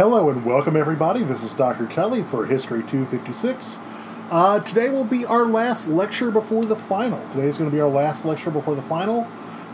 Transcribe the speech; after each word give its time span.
Hello 0.00 0.30
and 0.30 0.46
welcome, 0.46 0.78
everybody. 0.78 1.22
This 1.22 1.42
is 1.42 1.52
Dr. 1.52 1.86
Telly 1.86 2.22
for 2.22 2.46
History 2.46 2.80
256. 2.80 3.78
Uh, 4.30 4.58
today 4.60 4.88
will 4.88 5.04
be 5.04 5.26
our 5.26 5.44
last 5.44 5.88
lecture 5.88 6.30
before 6.30 6.64
the 6.64 6.74
final. 6.74 7.20
Today 7.28 7.48
is 7.48 7.58
going 7.58 7.68
to 7.68 7.76
be 7.76 7.82
our 7.82 7.88
last 7.90 8.24
lecture 8.24 8.50
before 8.50 8.74
the 8.74 8.80
final. 8.80 9.28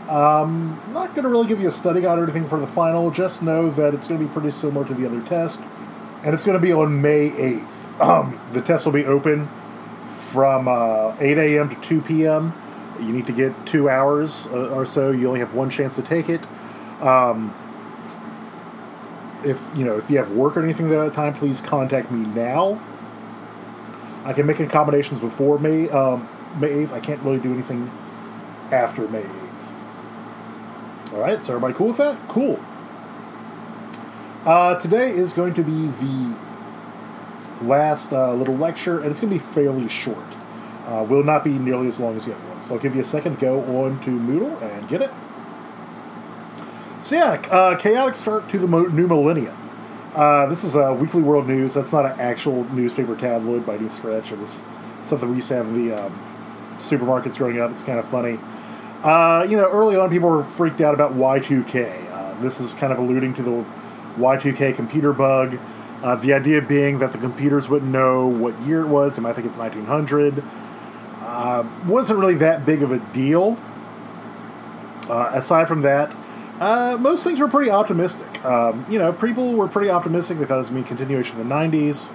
Um, 0.09 0.81
I'm 0.85 0.93
not 0.93 1.15
going 1.15 1.23
to 1.23 1.29
really 1.29 1.47
give 1.47 1.61
you 1.61 1.69
a 1.69 1.71
study 1.71 2.01
guide 2.01 2.19
or 2.19 2.23
anything 2.23 2.45
for 2.45 2.59
the 2.59 2.67
final. 2.67 3.09
Just 3.09 3.41
know 3.41 3.71
that 3.71 3.93
it's 3.93 4.09
going 4.09 4.19
to 4.19 4.27
be 4.27 4.33
pretty 4.33 4.51
similar 4.51 4.85
to 4.87 4.93
the 4.93 5.05
other 5.05 5.21
test, 5.21 5.61
and 6.25 6.33
it's 6.33 6.43
going 6.43 6.59
to 6.59 6.61
be 6.61 6.73
on 6.73 7.01
May 7.01 7.29
8th. 7.29 8.01
Um, 8.01 8.37
the 8.51 8.61
test 8.61 8.85
will 8.85 8.91
be 8.91 9.05
open 9.05 9.47
from 10.09 10.67
uh, 10.67 11.15
8 11.21 11.37
a.m. 11.37 11.69
to 11.69 11.79
2 11.79 12.01
p.m. 12.01 12.53
You 12.99 13.13
need 13.13 13.27
to 13.27 13.33
get 13.33 13.53
two 13.65 13.89
hours 13.89 14.47
uh, 14.47 14.75
or 14.75 14.85
so. 14.85 15.09
You 15.09 15.27
only 15.29 15.39
have 15.39 15.53
one 15.53 15.69
chance 15.69 15.95
to 15.95 16.01
take 16.01 16.27
it. 16.27 16.45
Um, 17.01 17.53
if 19.47 19.71
you 19.75 19.85
know 19.85 19.97
if 19.97 20.09
you 20.09 20.17
have 20.17 20.31
work 20.31 20.57
or 20.57 20.63
anything 20.63 20.91
at 20.91 20.97
that 20.97 21.13
time, 21.13 21.33
please 21.33 21.61
contact 21.61 22.11
me 22.11 22.27
now. 22.33 22.79
I 24.25 24.33
can 24.33 24.45
make 24.45 24.59
accommodations 24.59 25.19
before 25.19 25.57
May 25.57 25.89
um, 25.89 26.27
May 26.59 26.69
eighth. 26.69 26.93
I 26.93 26.99
can't 26.99 27.21
really 27.21 27.39
do 27.39 27.53
anything 27.53 27.89
after 28.71 29.07
May 29.07 29.19
eighth. 29.19 29.73
All 31.13 31.21
right, 31.21 31.41
so 31.41 31.53
everybody 31.53 31.73
cool 31.73 31.87
with 31.87 31.97
that? 31.97 32.17
Cool. 32.27 32.59
Uh, 34.45 34.75
today 34.75 35.09
is 35.09 35.33
going 35.33 35.53
to 35.53 35.63
be 35.63 35.87
the 35.87 36.35
last 37.63 38.11
uh, 38.11 38.33
little 38.33 38.55
lecture, 38.55 38.99
and 38.99 39.11
it's 39.11 39.21
going 39.21 39.33
to 39.33 39.39
be 39.39 39.53
fairly 39.53 39.87
short. 39.87 40.17
Uh, 40.85 41.05
will 41.07 41.23
not 41.23 41.43
be 41.43 41.57
nearly 41.57 41.87
as 41.87 41.99
long 41.99 42.15
as 42.15 42.25
the 42.25 42.33
other 42.33 42.47
one. 42.49 42.61
So 42.61 42.75
I'll 42.75 42.79
give 42.79 42.95
you 42.95 43.01
a 43.01 43.05
second 43.05 43.35
to 43.35 43.41
go 43.41 43.83
on 43.83 43.99
to 44.03 44.11
Moodle 44.11 44.61
and 44.61 44.87
get 44.87 45.01
it. 45.01 45.11
So 47.07 47.15
yeah, 47.15 47.41
uh, 47.49 47.77
chaotic 47.77 48.15
start 48.15 48.49
to 48.49 48.59
the 48.59 48.67
mo- 48.67 48.87
new 48.87 49.07
millennium. 49.07 49.55
Uh, 50.13 50.45
this 50.47 50.65
is 50.65 50.75
a 50.75 50.93
Weekly 50.93 51.21
World 51.21 51.47
News. 51.47 51.75
That's 51.75 51.93
not 51.93 52.05
an 52.05 52.19
actual 52.19 52.65
newspaper 52.73 53.15
tabloid 53.15 53.65
by 53.65 53.75
any 53.75 53.87
stretch. 53.87 54.33
It 54.33 54.39
was 54.39 54.61
something 55.05 55.29
we 55.29 55.37
used 55.37 55.47
to 55.47 55.55
have 55.55 55.67
in 55.67 55.87
the 55.87 55.95
um, 55.95 56.11
supermarkets 56.79 57.37
growing 57.37 57.61
up. 57.61 57.71
It's 57.71 57.85
kind 57.85 57.97
of 57.97 58.05
funny. 58.09 58.37
Uh, 59.03 59.47
you 59.49 59.55
know, 59.55 59.71
early 59.71 59.95
on, 59.95 60.09
people 60.09 60.27
were 60.27 60.43
freaked 60.43 60.81
out 60.81 60.93
about 60.93 61.13
Y2K. 61.13 62.11
Uh, 62.11 62.41
this 62.41 62.59
is 62.59 62.73
kind 62.73 62.91
of 62.91 62.99
alluding 62.99 63.33
to 63.35 63.41
the 63.41 63.63
Y2K 64.17 64.75
computer 64.75 65.13
bug. 65.13 65.57
Uh, 66.03 66.15
the 66.17 66.33
idea 66.33 66.61
being 66.61 66.99
that 66.99 67.13
the 67.13 67.17
computers 67.17 67.69
wouldn't 67.69 67.89
know 67.89 68.27
what 68.27 68.53
year 68.63 68.81
it 68.81 68.87
was. 68.87 69.17
I 69.17 69.31
think 69.31 69.47
it's 69.47 69.57
1900. 69.57 70.43
Uh, 71.21 71.69
wasn't 71.87 72.19
really 72.19 72.35
that 72.35 72.65
big 72.65 72.83
of 72.83 72.91
a 72.91 72.99
deal. 73.13 73.57
Uh, 75.09 75.31
aside 75.31 75.69
from 75.69 75.83
that, 75.83 76.13
uh, 76.59 76.97
most 76.99 77.23
things 77.23 77.39
were 77.39 77.47
pretty 77.47 77.69
optimistic. 77.69 78.43
Um, 78.43 78.85
you 78.89 78.97
know, 78.97 79.13
people 79.13 79.53
were 79.53 79.67
pretty 79.67 79.89
optimistic. 79.89 80.39
They 80.39 80.45
thought 80.45 80.55
it 80.55 80.57
was 80.57 80.69
going 80.69 80.83
to 80.83 80.87
be 80.89 80.93
a 80.93 80.97
continuation 80.97 81.39
of 81.39 81.47
the 81.47 81.53
90s. 81.53 82.09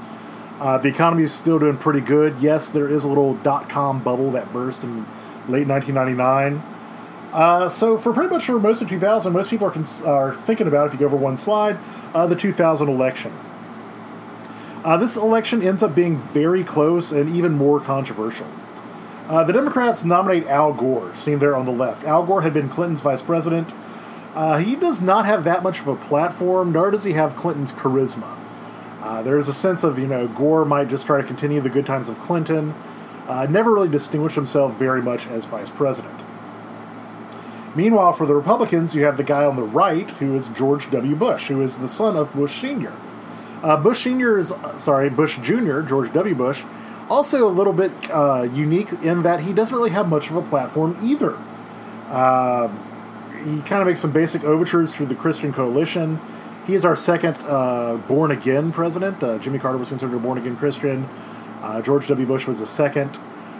Uh, 0.61 0.79
the 0.79 0.89
economy 0.89 1.25
is 1.25 1.33
still 1.33 1.59
doing 1.59 1.77
pretty 1.77 2.01
good. 2.01 2.41
Yes, 2.41 2.71
there 2.71 2.89
is 2.89 3.05
a 3.05 3.09
little 3.09 3.35
dot 3.35 3.69
com 3.69 4.03
bubble 4.03 4.31
that 4.33 4.53
burst 4.53 4.85
in 4.85 5.07
late 5.49 5.67
1999. 5.67 6.63
Uh, 7.33 7.69
so, 7.69 7.97
for 7.97 8.13
pretty 8.13 8.29
much 8.29 8.45
for 8.45 8.61
most 8.61 8.83
of 8.83 8.89
2000, 8.89 9.33
most 9.33 9.51
people 9.51 9.67
are, 9.67 9.71
cons- 9.71 10.03
are 10.03 10.35
thinking 10.35 10.67
about, 10.67 10.87
if 10.87 10.93
you 10.93 10.99
go 10.99 11.07
over 11.07 11.17
one 11.17 11.39
slide, 11.39 11.79
uh, 12.15 12.27
the 12.27 12.37
2000 12.37 12.89
election. 12.89 13.33
Uh, 14.85 14.97
this 14.97 15.17
election 15.17 15.63
ends 15.63 15.83
up 15.83 15.95
being 15.95 16.19
very 16.19 16.63
close 16.63 17.11
and 17.13 17.35
even 17.35 17.53
more 17.53 17.81
controversial. 17.81 18.47
Uh, 19.29 19.43
the 19.45 19.53
Democrats 19.53 20.05
nominate 20.05 20.47
Al 20.47 20.73
Gore, 20.73 21.15
seen 21.15 21.39
there 21.39 21.57
on 21.57 21.65
the 21.65 21.73
left. 21.73 22.05
Al 22.05 22.27
Gore 22.27 22.43
had 22.43 22.53
been 22.53 22.69
Clinton's 22.69 23.01
vice 23.01 23.23
president. 23.23 23.73
Uh, 24.35 24.59
he 24.59 24.75
does 24.77 25.03
not 25.03 25.27
have 25.27 25.45
that 25.45 25.63
much 25.63 25.81
of 25.81 25.89
a 25.89 25.97
platform, 25.97 26.73
nor 26.73 26.91
does 26.91 27.05
he 27.05 27.13
have 27.13 27.37
Clinton's 27.37 27.73
charisma. 27.73 28.37
Uh, 29.03 29.21
there's 29.23 29.49
a 29.49 29.53
sense 29.53 29.85
of, 29.85 29.99
you 29.99 30.07
know, 30.07 30.29
Gore 30.29 30.65
might 30.65 30.89
just 30.89 31.07
try 31.07 31.21
to 31.21 31.27
continue 31.27 31.61
the 31.61 31.69
good 31.69 31.85
times 31.85 32.09
of 32.09 32.19
Clinton. 32.21 32.75
Uh, 33.29 33.47
never 33.51 33.73
really 33.73 33.89
distinguished 33.89 34.37
himself 34.37 34.75
very 34.75 35.03
much 35.03 35.27
as 35.27 35.45
vice 35.45 35.71
president. 35.71 36.21
Meanwhile, 37.75 38.13
for 38.13 38.27
the 38.27 38.35
Republicans, 38.35 38.95
you 38.95 39.05
have 39.05 39.17
the 39.17 39.25
guy 39.25 39.45
on 39.45 39.57
the 39.57 39.63
right, 39.63 40.11
who 40.13 40.35
is 40.37 40.49
George 40.49 40.91
W. 40.91 41.17
Bush, 41.17 41.49
who 41.49 41.63
is 41.63 41.79
the 41.79 41.89
son 41.89 42.17
of 42.17 42.33
Bush 42.33 42.61
Sr. 42.61 42.93
Uh, 43.63 43.77
Bush 43.77 44.03
Sr. 44.05 44.39
is, 44.39 44.53
uh, 44.53 44.77
sorry, 44.79 45.09
Bush 45.09 45.39
Jr., 45.39 45.81
George 45.81 46.13
W. 46.13 46.35
Bush, 46.35 46.65
also 47.09 47.47
a 47.47 47.51
little 47.51 47.73
bit 47.73 47.93
uh, 48.11 48.49
unique 48.53 48.93
in 49.03 49.23
that 49.23 49.41
he 49.41 49.53
doesn't 49.53 49.77
really 49.77 49.91
have 49.91 50.09
much 50.09 50.31
of 50.31 50.37
a 50.37 50.43
platform 50.43 50.97
either. 51.03 51.37
He 53.45 53.61
kind 53.63 53.83
of 53.83 53.87
makes 53.87 54.01
some 54.01 54.13
basic 54.13 54.45
overtures 54.45 54.95
through 54.95 55.07
the 55.07 55.15
Christian 55.15 55.53
Coalition. 55.53 56.21
He 56.67 56.75
is 56.75 56.85
our 56.85 56.97
second 56.97 57.37
uh, 57.43 57.97
born 58.09 58.31
again 58.31 58.73
president. 58.73 59.23
Uh, 59.23 59.39
Jimmy 59.39 59.59
Carter 59.59 59.79
was 59.79 59.89
considered 59.89 60.17
a 60.17 60.21
born 60.21 60.39
again 60.39 60.57
Christian. 60.57 61.09
George 61.83 62.09
W. 62.09 62.27
Bush 62.27 62.47
was 62.47 62.61
a 62.61 62.67
second. 62.67 63.19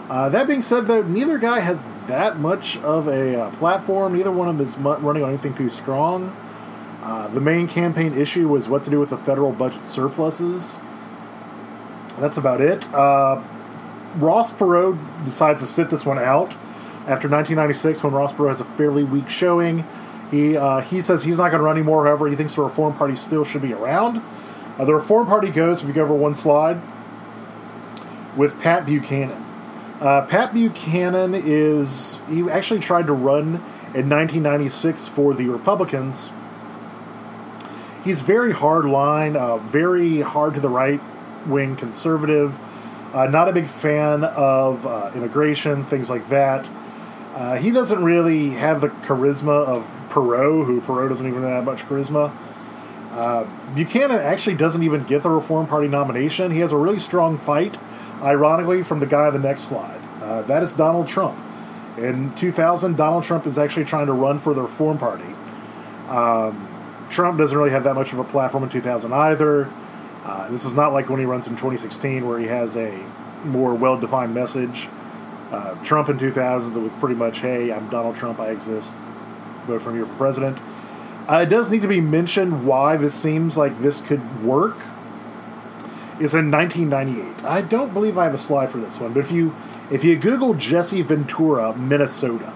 Uh, 0.09 0.27
that 0.29 0.47
being 0.47 0.61
said, 0.61 0.85
though, 0.85 1.01
neither 1.01 1.37
guy 1.37 1.61
has 1.61 1.85
that 2.07 2.37
much 2.37 2.77
of 2.79 3.07
a 3.07 3.39
uh, 3.39 3.51
platform. 3.51 4.13
Neither 4.13 4.31
one 4.31 4.49
of 4.49 4.57
them 4.57 4.65
is 4.65 4.77
running 4.77 5.23
on 5.23 5.29
anything 5.29 5.53
too 5.53 5.69
strong. 5.69 6.35
Uh, 7.01 7.29
the 7.29 7.41
main 7.41 7.67
campaign 7.67 8.13
issue 8.13 8.47
was 8.47 8.67
what 8.67 8.83
to 8.83 8.89
do 8.89 8.99
with 8.99 9.11
the 9.11 9.17
federal 9.17 9.51
budget 9.51 9.85
surpluses. 9.85 10.77
That's 12.19 12.37
about 12.37 12.59
it. 12.61 12.85
Uh, 12.93 13.41
Ross 14.17 14.53
Perot 14.53 14.97
decides 15.23 15.61
to 15.61 15.67
sit 15.67 15.89
this 15.89 16.05
one 16.05 16.19
out 16.19 16.55
after 17.05 17.27
1996, 17.27 18.03
when 18.03 18.13
Ross 18.13 18.33
Perot 18.33 18.49
has 18.49 18.61
a 18.61 18.65
fairly 18.65 19.03
weak 19.03 19.29
showing. 19.29 19.85
He 20.31 20.57
uh, 20.57 20.81
he 20.81 21.01
says 21.01 21.23
he's 21.23 21.37
not 21.37 21.51
going 21.51 21.59
to 21.59 21.65
run 21.65 21.77
anymore. 21.77 22.05
However, 22.05 22.27
he 22.27 22.35
thinks 22.35 22.55
the 22.55 22.63
Reform 22.63 22.95
Party 22.95 23.15
still 23.15 23.43
should 23.43 23.61
be 23.61 23.73
around. 23.73 24.21
Uh, 24.77 24.85
the 24.85 24.93
Reform 24.95 25.27
Party 25.27 25.49
goes, 25.49 25.81
if 25.81 25.87
you 25.87 25.93
go 25.93 26.03
over 26.03 26.15
one 26.15 26.33
slide, 26.33 26.81
with 28.35 28.59
Pat 28.59 28.85
Buchanan. 28.85 29.43
Uh, 30.01 30.25
Pat 30.25 30.53
Buchanan 30.53 31.33
is 31.35 32.19
he 32.27 32.49
actually 32.49 32.79
tried 32.79 33.05
to 33.05 33.13
run 33.13 33.61
in 33.93 34.09
1996 34.09 35.07
for 35.07 35.33
the 35.33 35.47
Republicans. 35.49 36.33
He's 38.03 38.21
very 38.21 38.51
hard 38.51 38.85
line, 38.85 39.35
uh, 39.35 39.57
very 39.57 40.21
hard 40.21 40.55
to 40.55 40.59
the 40.59 40.69
right 40.69 40.99
wing 41.45 41.75
conservative. 41.75 42.59
Uh, 43.13 43.27
not 43.27 43.47
a 43.47 43.53
big 43.53 43.67
fan 43.67 44.23
of 44.23 44.85
uh, 44.87 45.11
immigration, 45.15 45.83
things 45.83 46.09
like 46.09 46.27
that. 46.29 46.67
Uh, 47.33 47.57
he 47.57 47.71
doesn't 47.71 48.03
really 48.03 48.51
have 48.51 48.81
the 48.81 48.89
charisma 48.89 49.65
of 49.65 49.89
Perot, 50.09 50.65
who 50.65 50.81
Perot 50.81 51.09
doesn't 51.09 51.27
even 51.27 51.41
have 51.43 51.63
much 51.65 51.81
charisma. 51.83 52.31
Uh, 53.11 53.45
Buchanan 53.75 54.19
actually 54.19 54.55
doesn't 54.55 54.83
even 54.83 55.03
get 55.03 55.23
the 55.23 55.29
Reform 55.29 55.67
Party 55.67 55.87
nomination. 55.87 56.51
He 56.51 56.59
has 56.59 56.71
a 56.71 56.77
really 56.77 56.99
strong 56.99 57.37
fight, 57.37 57.79
ironically, 58.21 58.83
from 58.83 58.99
the 58.99 59.05
guy 59.05 59.27
on 59.27 59.33
the 59.33 59.39
next 59.39 59.63
slide. 59.63 59.99
Uh, 60.21 60.41
that 60.43 60.63
is 60.63 60.73
Donald 60.73 61.07
Trump. 61.07 61.37
In 61.97 62.33
2000, 62.35 62.95
Donald 62.95 63.23
Trump 63.23 63.45
is 63.45 63.57
actually 63.57 63.85
trying 63.85 64.07
to 64.07 64.13
run 64.13 64.39
for 64.39 64.53
the 64.53 64.61
Reform 64.61 64.97
Party. 64.97 65.35
Um, 66.09 66.67
Trump 67.09 67.37
doesn't 67.37 67.57
really 67.57 67.71
have 67.71 67.83
that 67.83 67.93
much 67.93 68.13
of 68.13 68.19
a 68.19 68.23
platform 68.23 68.63
in 68.63 68.69
2000 68.69 69.13
either. 69.13 69.69
Uh, 70.23 70.49
this 70.49 70.65
is 70.65 70.73
not 70.73 70.93
like 70.93 71.09
when 71.09 71.19
he 71.19 71.25
runs 71.25 71.47
in 71.47 71.53
2016, 71.53 72.27
where 72.27 72.39
he 72.39 72.47
has 72.47 72.75
a 72.77 72.97
more 73.43 73.73
well 73.73 73.99
defined 73.99 74.33
message. 74.33 74.87
Uh, 75.51 75.75
Trump 75.83 76.09
in 76.09 76.17
2000 76.17 76.81
was 76.81 76.95
pretty 76.95 77.15
much, 77.15 77.39
hey, 77.39 77.71
I'm 77.71 77.89
Donald 77.89 78.15
Trump, 78.15 78.39
I 78.39 78.49
exist, 78.49 79.01
vote 79.65 79.81
for 79.81 79.91
me 79.91 80.03
for 80.03 80.13
president. 80.15 80.59
Uh, 81.27 81.37
it 81.37 81.49
does 81.49 81.71
need 81.71 81.81
to 81.81 81.87
be 81.87 82.01
mentioned 82.01 82.65
why 82.65 82.97
this 82.97 83.13
seems 83.13 83.57
like 83.57 83.79
this 83.81 84.01
could 84.01 84.43
work. 84.43 84.77
Is 86.19 86.35
in 86.35 86.51
1998. 86.51 87.43
I 87.43 87.61
don't 87.61 87.91
believe 87.91 88.19
I 88.19 88.25
have 88.25 88.35
a 88.35 88.37
slide 88.37 88.69
for 88.69 88.77
this 88.77 88.99
one, 88.99 89.13
but 89.13 89.19
if 89.21 89.31
you 89.31 89.55
if 89.91 90.03
you 90.03 90.15
Google 90.15 90.53
Jesse 90.53 91.01
Ventura, 91.01 91.75
Minnesota, 91.75 92.53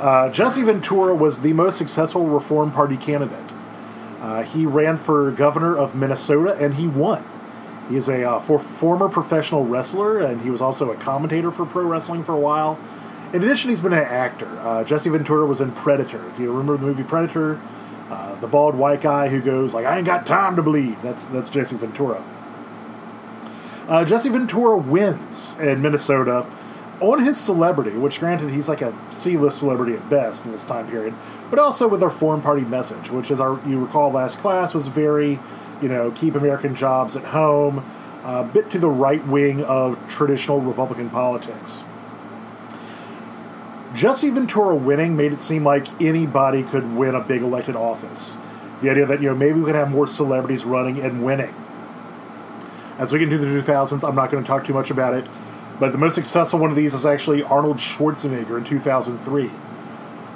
uh, 0.00 0.30
Jesse 0.30 0.62
Ventura 0.62 1.14
was 1.14 1.42
the 1.42 1.52
most 1.52 1.76
successful 1.76 2.24
Reform 2.24 2.72
Party 2.72 2.96
candidate. 2.96 3.52
Uh, 4.20 4.42
he 4.42 4.64
ran 4.64 4.96
for 4.96 5.30
governor 5.30 5.76
of 5.76 5.94
Minnesota 5.94 6.56
and 6.58 6.74
he 6.74 6.86
won. 6.86 7.24
He 7.88 7.96
is 7.96 8.08
a 8.08 8.24
uh, 8.24 8.38
for, 8.40 8.58
former 8.58 9.08
professional 9.08 9.64
wrestler 9.64 10.20
and 10.20 10.40
he 10.42 10.50
was 10.50 10.60
also 10.60 10.90
a 10.90 10.96
commentator 10.96 11.50
for 11.50 11.64
pro 11.66 11.86
wrestling 11.86 12.22
for 12.22 12.32
a 12.32 12.40
while. 12.40 12.78
In 13.32 13.42
addition, 13.42 13.70
he's 13.70 13.80
been 13.80 13.92
an 13.92 14.04
actor. 14.04 14.48
Uh, 14.60 14.84
Jesse 14.84 15.10
Ventura 15.10 15.46
was 15.46 15.60
in 15.60 15.72
Predator. 15.72 16.26
If 16.28 16.38
you 16.38 16.50
remember 16.50 16.76
the 16.76 16.86
movie 16.86 17.02
Predator, 17.02 17.60
uh, 18.10 18.34
the 18.36 18.46
bald 18.46 18.74
white 18.74 19.02
guy 19.02 19.28
who 19.28 19.40
goes 19.40 19.74
like, 19.74 19.84
"I 19.84 19.98
ain't 19.98 20.06
got 20.06 20.26
time 20.26 20.56
to 20.56 20.62
bleed." 20.62 20.96
That's 21.02 21.26
that's 21.26 21.50
Jesse 21.50 21.76
Ventura. 21.76 22.22
Uh, 23.86 24.04
Jesse 24.04 24.28
Ventura 24.28 24.76
wins 24.76 25.56
in 25.58 25.80
Minnesota 25.80 26.46
on 27.00 27.20
his 27.20 27.38
celebrity, 27.38 27.96
which 27.96 28.20
granted 28.20 28.50
he's 28.50 28.68
like 28.68 28.82
a 28.82 28.92
C-list 29.10 29.58
celebrity 29.58 29.94
at 29.94 30.08
best 30.10 30.44
in 30.44 30.52
this 30.52 30.64
time 30.64 30.88
period, 30.88 31.14
but 31.48 31.58
also 31.58 31.86
with 31.86 32.02
Reform 32.02 32.42
Party 32.42 32.62
message, 32.62 33.10
which, 33.10 33.30
as 33.30 33.40
our 33.40 33.60
you 33.66 33.78
recall 33.78 34.10
last 34.10 34.38
class, 34.38 34.74
was 34.74 34.88
very, 34.88 35.38
you 35.82 35.88
know, 35.88 36.10
keep 36.10 36.34
American 36.34 36.74
jobs 36.74 37.16
at 37.16 37.24
home, 37.24 37.84
a 38.24 38.44
bit 38.44 38.70
to 38.70 38.78
the 38.78 38.88
right 38.88 39.24
wing 39.26 39.64
of 39.64 39.98
traditional 40.08 40.60
Republican 40.60 41.10
politics. 41.10 41.84
Jesse 43.94 44.30
Ventura 44.30 44.76
winning 44.76 45.16
made 45.16 45.32
it 45.32 45.40
seem 45.40 45.64
like 45.64 46.00
anybody 46.00 46.62
could 46.62 46.94
win 46.94 47.14
a 47.14 47.20
big 47.20 47.42
elected 47.42 47.74
office. 47.74 48.36
The 48.82 48.90
idea 48.90 49.06
that 49.06 49.20
you 49.20 49.28
know 49.28 49.34
maybe 49.34 49.58
we 49.58 49.66
can 49.66 49.74
have 49.74 49.90
more 49.90 50.06
celebrities 50.06 50.64
running 50.64 51.00
and 51.00 51.24
winning. 51.24 51.54
As 52.98 53.12
we 53.12 53.18
get 53.18 53.32
into 53.32 53.46
the 53.46 53.60
2000s, 53.60 54.06
I'm 54.06 54.14
not 54.14 54.30
going 54.30 54.42
to 54.42 54.46
talk 54.46 54.64
too 54.64 54.74
much 54.74 54.90
about 54.90 55.14
it, 55.14 55.24
but 55.78 55.92
the 55.92 55.98
most 55.98 56.14
successful 56.14 56.58
one 56.58 56.70
of 56.70 56.76
these 56.76 56.94
is 56.94 57.06
actually 57.06 57.42
Arnold 57.42 57.78
Schwarzenegger 57.78 58.58
in 58.58 58.64
2003. 58.64 59.50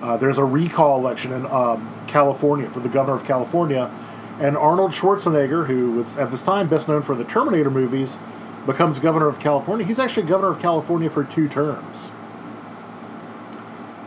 Uh, 0.00 0.16
there's 0.16 0.38
a 0.38 0.44
recall 0.44 0.98
election 0.98 1.32
in 1.32 1.46
um, 1.46 1.92
California 2.06 2.68
for 2.68 2.80
the 2.80 2.88
governor 2.88 3.16
of 3.16 3.24
California, 3.24 3.90
and 4.40 4.56
Arnold 4.56 4.92
Schwarzenegger, 4.92 5.66
who 5.66 5.92
was 5.92 6.16
at 6.16 6.30
this 6.30 6.44
time 6.44 6.68
best 6.68 6.88
known 6.88 7.02
for 7.02 7.14
the 7.14 7.24
Terminator 7.24 7.70
movies, 7.70 8.18
becomes 8.66 8.98
governor 8.98 9.28
of 9.28 9.40
California. 9.40 9.86
He's 9.86 9.98
actually 9.98 10.26
governor 10.26 10.50
of 10.50 10.60
California 10.60 11.10
for 11.10 11.24
two 11.24 11.48
terms. 11.48 12.10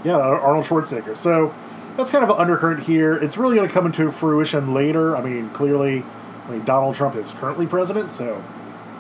Yeah, 0.04 0.18
Arnold 0.18 0.66
Schwarzenegger. 0.66 1.16
So 1.16 1.54
that's 1.98 2.12
kind 2.12 2.24
of 2.24 2.30
an 2.30 2.38
undercurrent 2.38 2.84
here. 2.84 3.16
It's 3.16 3.38
really 3.38 3.56
going 3.56 3.68
to 3.68 3.74
come 3.74 3.86
into 3.86 4.12
fruition 4.12 4.74
later. 4.74 5.16
I 5.16 5.22
mean, 5.22 5.50
clearly 5.50 6.04
I 6.48 6.52
mean, 6.52 6.64
Donald 6.64 6.96
Trump 6.96 7.16
is 7.16 7.32
currently 7.32 7.66
president, 7.66 8.12
so 8.12 8.44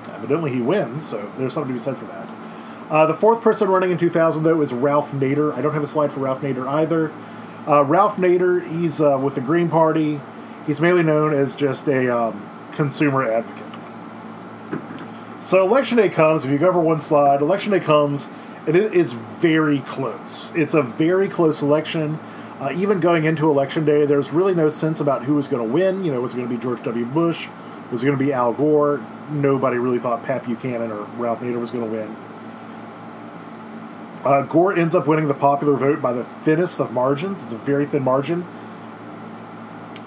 evidently 0.09 0.51
he 0.51 0.61
wins, 0.61 1.05
so 1.05 1.31
there's 1.37 1.53
something 1.53 1.73
to 1.73 1.79
be 1.79 1.83
said 1.83 1.97
for 1.97 2.05
that. 2.05 2.27
Uh, 2.89 3.05
the 3.05 3.13
fourth 3.13 3.41
person 3.41 3.67
running 3.67 3.91
in 3.91 3.97
2000, 3.97 4.43
though, 4.43 4.61
is 4.61 4.73
Ralph 4.73 5.11
Nader. 5.11 5.53
I 5.53 5.61
don't 5.61 5.73
have 5.73 5.83
a 5.83 5.87
slide 5.87 6.11
for 6.11 6.21
Ralph 6.21 6.41
Nader 6.41 6.67
either. 6.67 7.11
Uh, 7.67 7.83
Ralph 7.83 8.17
Nader, 8.17 8.65
he's 8.67 9.01
uh, 9.01 9.19
with 9.21 9.35
the 9.35 9.41
Green 9.41 9.69
Party. 9.69 10.19
He's 10.65 10.81
mainly 10.81 11.03
known 11.03 11.33
as 11.33 11.55
just 11.55 11.87
a 11.87 12.15
um, 12.15 12.49
consumer 12.71 13.23
advocate. 13.23 13.63
So 15.41 15.61
election 15.61 15.97
day 15.97 16.09
comes. 16.09 16.43
If 16.43 16.51
you 16.51 16.57
go 16.57 16.69
over 16.69 16.79
one 16.79 17.01
slide, 17.01 17.41
election 17.41 17.71
day 17.71 17.79
comes, 17.79 18.29
and 18.65 18.75
it 18.75 18.93
is 18.93 19.13
very 19.13 19.79
close. 19.79 20.51
It's 20.55 20.73
a 20.73 20.81
very 20.81 21.29
close 21.29 21.61
election. 21.61 22.17
Uh, 22.59 22.71
even 22.73 22.99
going 22.99 23.25
into 23.25 23.47
election 23.49 23.85
day, 23.85 24.05
there's 24.05 24.31
really 24.31 24.55
no 24.55 24.69
sense 24.69 24.99
about 24.99 25.25
who 25.25 25.35
was 25.35 25.47
going 25.47 25.65
to 25.65 25.71
win. 25.71 26.03
You 26.03 26.11
know, 26.11 26.21
was 26.21 26.33
it 26.33 26.37
going 26.37 26.49
to 26.49 26.55
be 26.55 26.59
George 26.59 26.81
W. 26.83 27.05
Bush? 27.05 27.47
Was 27.91 28.01
it 28.01 28.07
going 28.07 28.17
to 28.17 28.23
be 28.23 28.33
Al 28.33 28.53
Gore? 28.53 29.05
Nobody 29.29 29.77
really 29.77 29.99
thought 29.99 30.23
Pat 30.23 30.45
Buchanan 30.45 30.91
or 30.91 31.03
Ralph 31.17 31.41
Nader 31.41 31.59
was 31.59 31.69
going 31.69 31.85
to 31.85 31.91
win. 31.91 32.15
Uh, 34.23 34.41
Gore 34.41 34.75
ends 34.75 34.95
up 34.95 35.05
winning 35.05 35.27
the 35.27 35.35
popular 35.35 35.75
vote 35.75 36.01
by 36.01 36.11
the 36.11 36.23
thinnest 36.23 36.79
of 36.79 36.91
margins. 36.91 37.43
It's 37.43 37.53
a 37.53 37.57
very 37.57 37.85
thin 37.85 38.01
margin. 38.01 38.45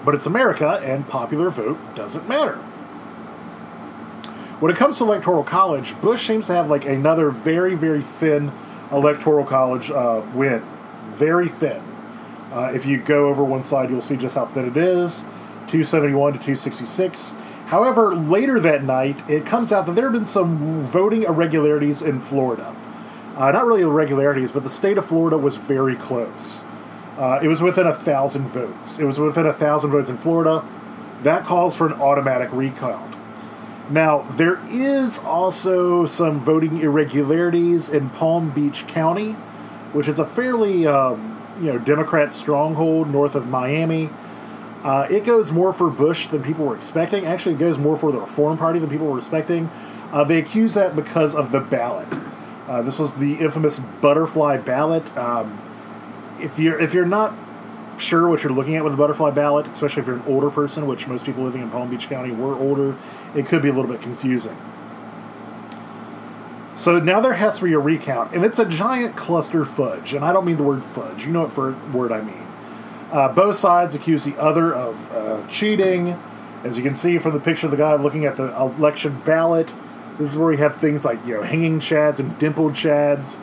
But 0.09 0.15
it's 0.15 0.25
America, 0.25 0.81
and 0.83 1.07
popular 1.07 1.51
vote 1.51 1.77
doesn't 1.93 2.27
matter. 2.27 2.55
When 4.59 4.71
it 4.71 4.75
comes 4.75 4.97
to 4.97 5.03
electoral 5.03 5.43
college, 5.43 6.01
Bush 6.01 6.25
seems 6.25 6.47
to 6.47 6.53
have 6.53 6.67
like 6.67 6.83
another 6.83 7.29
very, 7.29 7.75
very 7.75 8.01
thin 8.01 8.51
electoral 8.91 9.45
college 9.45 9.91
uh, 9.91 10.23
win. 10.33 10.63
Very 11.11 11.47
thin. 11.47 11.83
Uh, 12.51 12.71
if 12.73 12.87
you 12.87 12.97
go 12.97 13.27
over 13.27 13.43
one 13.43 13.63
side, 13.63 13.91
you'll 13.91 14.01
see 14.01 14.17
just 14.17 14.33
how 14.33 14.47
thin 14.47 14.65
it 14.65 14.77
is 14.77 15.21
271 15.67 16.33
to 16.33 16.39
266. 16.39 17.35
However, 17.67 18.15
later 18.15 18.59
that 18.61 18.83
night, 18.83 19.29
it 19.29 19.45
comes 19.45 19.71
out 19.71 19.85
that 19.85 19.91
there 19.91 20.05
have 20.05 20.13
been 20.13 20.25
some 20.25 20.81
voting 20.85 21.21
irregularities 21.21 22.01
in 22.01 22.19
Florida. 22.19 22.75
Uh, 23.37 23.51
not 23.51 23.67
really 23.67 23.81
irregularities, 23.81 24.51
but 24.51 24.63
the 24.63 24.69
state 24.69 24.97
of 24.97 25.05
Florida 25.05 25.37
was 25.37 25.57
very 25.57 25.95
close. 25.95 26.63
Uh, 27.19 27.37
it 27.43 27.49
was 27.49 27.61
within 27.61 27.85
a 27.85 27.93
thousand 27.93 28.47
votes. 28.47 28.97
It 28.97 29.03
was 29.03 29.19
within 29.19 29.45
a 29.45 29.51
thousand 29.51 29.91
votes 29.91 30.09
in 30.09 30.15
Florida. 30.15 30.65
That 31.23 31.43
calls 31.43 31.75
for 31.75 31.85
an 31.85 31.93
automatic 31.93 32.49
recount. 32.53 33.13
Now, 33.89 34.21
there 34.21 34.57
is 34.69 35.19
also 35.19 36.05
some 36.05 36.39
voting 36.39 36.77
irregularities 36.77 37.89
in 37.89 38.09
Palm 38.11 38.51
Beach 38.51 38.87
County, 38.87 39.33
which 39.91 40.07
is 40.07 40.17
a 40.17 40.25
fairly 40.25 40.87
um, 40.87 41.41
you 41.59 41.73
know 41.73 41.77
Democrat 41.77 42.31
stronghold 42.31 43.09
north 43.09 43.35
of 43.35 43.49
Miami. 43.49 44.09
Uh, 44.81 45.05
it 45.11 45.25
goes 45.25 45.51
more 45.51 45.73
for 45.73 45.89
Bush 45.89 46.27
than 46.27 46.41
people 46.41 46.65
were 46.65 46.75
expecting. 46.75 47.25
Actually, 47.25 47.55
it 47.55 47.59
goes 47.59 47.77
more 47.77 47.97
for 47.97 48.13
the 48.13 48.19
Reform 48.19 48.57
Party 48.57 48.79
than 48.79 48.89
people 48.89 49.07
were 49.07 49.17
expecting. 49.17 49.69
Uh, 50.13 50.23
they 50.23 50.37
accuse 50.37 50.73
that 50.75 50.95
because 50.95 51.35
of 51.35 51.51
the 51.51 51.59
ballot. 51.59 52.07
Uh, 52.65 52.81
this 52.81 52.97
was 52.97 53.17
the 53.17 53.39
infamous 53.39 53.79
butterfly 53.79 54.55
ballot. 54.55 55.15
Um, 55.17 55.59
if 56.41 56.59
you're 56.59 56.79
if 56.79 56.93
you're 56.93 57.05
not 57.05 57.33
sure 57.97 58.27
what 58.27 58.43
you're 58.43 58.53
looking 58.53 58.75
at 58.75 58.83
with 58.83 58.93
a 58.93 58.97
butterfly 58.97 59.31
ballot, 59.31 59.67
especially 59.67 60.01
if 60.01 60.07
you're 60.07 60.17
an 60.17 60.23
older 60.25 60.49
person, 60.49 60.87
which 60.87 61.07
most 61.07 61.25
people 61.25 61.43
living 61.43 61.61
in 61.61 61.69
Palm 61.69 61.89
Beach 61.89 62.07
County 62.07 62.31
were 62.31 62.55
older, 62.55 62.95
it 63.35 63.45
could 63.45 63.61
be 63.61 63.69
a 63.69 63.73
little 63.73 63.91
bit 63.91 64.01
confusing. 64.01 64.55
So 66.75 66.97
now 66.97 67.19
there 67.19 67.33
has 67.33 67.59
to 67.59 67.65
be 67.65 67.73
a 67.73 67.79
recount, 67.79 68.33
and 68.33 68.45
it's 68.45 68.57
a 68.57 68.63
giant 68.63 69.17
cluster 69.17 69.65
fudge. 69.65 70.13
And 70.13 70.23
I 70.23 70.31
don't 70.31 70.45
mean 70.45 70.55
the 70.55 70.63
word 70.63 70.81
fudge. 70.81 71.25
You 71.25 71.31
know 71.33 71.41
what 71.41 71.51
for 71.51 71.73
word 71.91 72.13
I 72.13 72.21
mean. 72.21 72.47
Uh, 73.11 73.33
both 73.33 73.57
sides 73.57 73.95
accuse 73.95 74.23
the 74.23 74.37
other 74.37 74.73
of 74.73 75.11
uh, 75.11 75.45
cheating. 75.47 76.17
As 76.63 76.77
you 76.77 76.83
can 76.83 76.95
see 76.95 77.17
from 77.17 77.33
the 77.33 77.39
picture 77.39 77.67
of 77.67 77.71
the 77.71 77.77
guy 77.77 77.95
looking 77.95 78.23
at 78.23 78.37
the 78.37 78.55
election 78.57 79.19
ballot, 79.25 79.73
this 80.17 80.29
is 80.29 80.37
where 80.37 80.47
we 80.47 80.57
have 80.57 80.77
things 80.77 81.03
like 81.03 81.19
you 81.25 81.35
know 81.35 81.41
hanging 81.41 81.79
chads 81.79 82.19
and 82.19 82.37
dimpled 82.39 82.73
chads. 82.73 83.37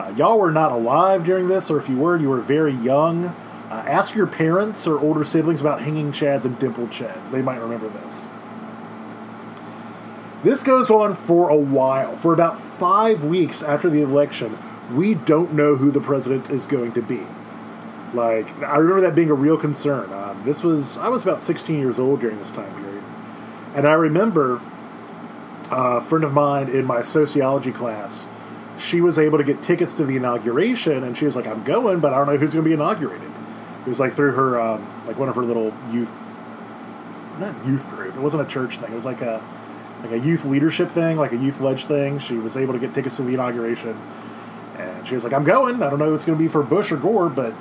Uh, 0.00 0.14
y'all 0.16 0.38
were 0.38 0.50
not 0.50 0.72
alive 0.72 1.24
during 1.26 1.48
this, 1.48 1.70
or 1.70 1.78
if 1.78 1.88
you 1.88 1.96
were, 1.98 2.16
you 2.16 2.28
were 2.28 2.40
very 2.40 2.72
young. 2.72 3.26
Uh, 3.70 3.84
ask 3.86 4.14
your 4.14 4.26
parents 4.26 4.86
or 4.86 4.98
older 4.98 5.24
siblings 5.24 5.60
about 5.60 5.82
hanging 5.82 6.10
chads 6.10 6.46
and 6.46 6.58
dimpled 6.58 6.90
chads. 6.90 7.30
They 7.30 7.42
might 7.42 7.58
remember 7.58 7.88
this. 7.88 8.26
This 10.42 10.62
goes 10.62 10.90
on 10.90 11.14
for 11.14 11.50
a 11.50 11.56
while. 11.56 12.16
For 12.16 12.32
about 12.32 12.58
five 12.58 13.22
weeks 13.24 13.62
after 13.62 13.90
the 13.90 14.00
election, 14.00 14.56
we 14.94 15.14
don't 15.14 15.52
know 15.52 15.76
who 15.76 15.90
the 15.90 16.00
president 16.00 16.48
is 16.48 16.66
going 16.66 16.92
to 16.92 17.02
be. 17.02 17.20
Like, 18.14 18.50
I 18.62 18.78
remember 18.78 19.02
that 19.02 19.14
being 19.14 19.30
a 19.30 19.34
real 19.34 19.58
concern. 19.58 20.10
Um, 20.12 20.42
this 20.44 20.64
was, 20.64 20.96
I 20.96 21.08
was 21.08 21.22
about 21.22 21.42
16 21.42 21.78
years 21.78 21.98
old 21.98 22.20
during 22.20 22.38
this 22.38 22.50
time 22.50 22.74
period. 22.82 23.04
And 23.74 23.86
I 23.86 23.92
remember 23.92 24.62
uh, 25.70 25.98
a 25.98 26.00
friend 26.00 26.24
of 26.24 26.32
mine 26.32 26.70
in 26.70 26.86
my 26.86 27.02
sociology 27.02 27.70
class, 27.70 28.26
she 28.80 29.00
was 29.00 29.18
able 29.18 29.38
to 29.38 29.44
get 29.44 29.62
tickets 29.62 29.94
to 29.94 30.04
the 30.04 30.16
inauguration, 30.16 31.04
and 31.04 31.16
she 31.16 31.24
was 31.24 31.36
like, 31.36 31.46
I'm 31.46 31.62
going, 31.62 32.00
but 32.00 32.12
I 32.12 32.18
don't 32.18 32.26
know 32.26 32.36
who's 32.36 32.54
going 32.54 32.64
to 32.64 32.68
be 32.68 32.74
inaugurated. 32.74 33.30
It 33.80 33.88
was 33.88 34.00
like 34.00 34.12
through 34.12 34.32
her, 34.32 34.60
um, 34.60 34.86
like 35.06 35.18
one 35.18 35.28
of 35.28 35.34
her 35.36 35.42
little 35.42 35.72
youth, 35.90 36.20
not 37.38 37.54
youth 37.66 37.88
group, 37.90 38.14
it 38.14 38.20
wasn't 38.20 38.42
a 38.42 38.46
church 38.46 38.78
thing, 38.78 38.90
it 38.90 38.94
was 38.94 39.04
like 39.04 39.22
a, 39.22 39.42
like 40.02 40.12
a 40.12 40.18
youth 40.18 40.44
leadership 40.44 40.88
thing, 40.88 41.16
like 41.16 41.32
a 41.32 41.36
youth 41.36 41.60
ledge 41.60 41.84
thing. 41.84 42.18
She 42.18 42.36
was 42.36 42.56
able 42.56 42.72
to 42.72 42.78
get 42.78 42.94
tickets 42.94 43.16
to 43.16 43.22
the 43.22 43.34
inauguration, 43.34 43.98
and 44.78 45.06
she 45.06 45.14
was 45.14 45.24
like, 45.24 45.32
"I'm 45.32 45.44
going. 45.44 45.82
I 45.82 45.90
don't 45.90 45.98
know 45.98 46.08
if 46.08 46.14
it's 46.14 46.24
going 46.24 46.38
to 46.38 46.42
be 46.42 46.48
for 46.48 46.62
Bush 46.62 46.90
or 46.90 46.96
Gore, 46.96 47.28
but 47.28 47.52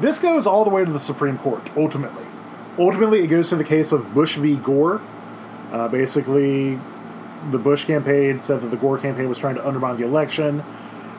this 0.00 0.18
goes 0.18 0.46
all 0.46 0.64
the 0.64 0.70
way 0.70 0.84
to 0.84 0.92
the 0.92 1.00
Supreme 1.00 1.38
Court. 1.38 1.62
Ultimately, 1.76 2.24
ultimately, 2.78 3.20
it 3.20 3.28
goes 3.28 3.48
to 3.50 3.56
the 3.56 3.64
case 3.64 3.92
of 3.92 4.12
Bush 4.12 4.36
v. 4.36 4.56
Gore. 4.56 5.00
Uh, 5.72 5.88
basically, 5.88 6.78
the 7.50 7.58
Bush 7.58 7.84
campaign 7.84 8.42
said 8.42 8.60
that 8.60 8.68
the 8.68 8.76
Gore 8.76 8.98
campaign 8.98 9.28
was 9.28 9.38
trying 9.38 9.54
to 9.54 9.66
undermine 9.66 9.96
the 9.96 10.04
election. 10.04 10.62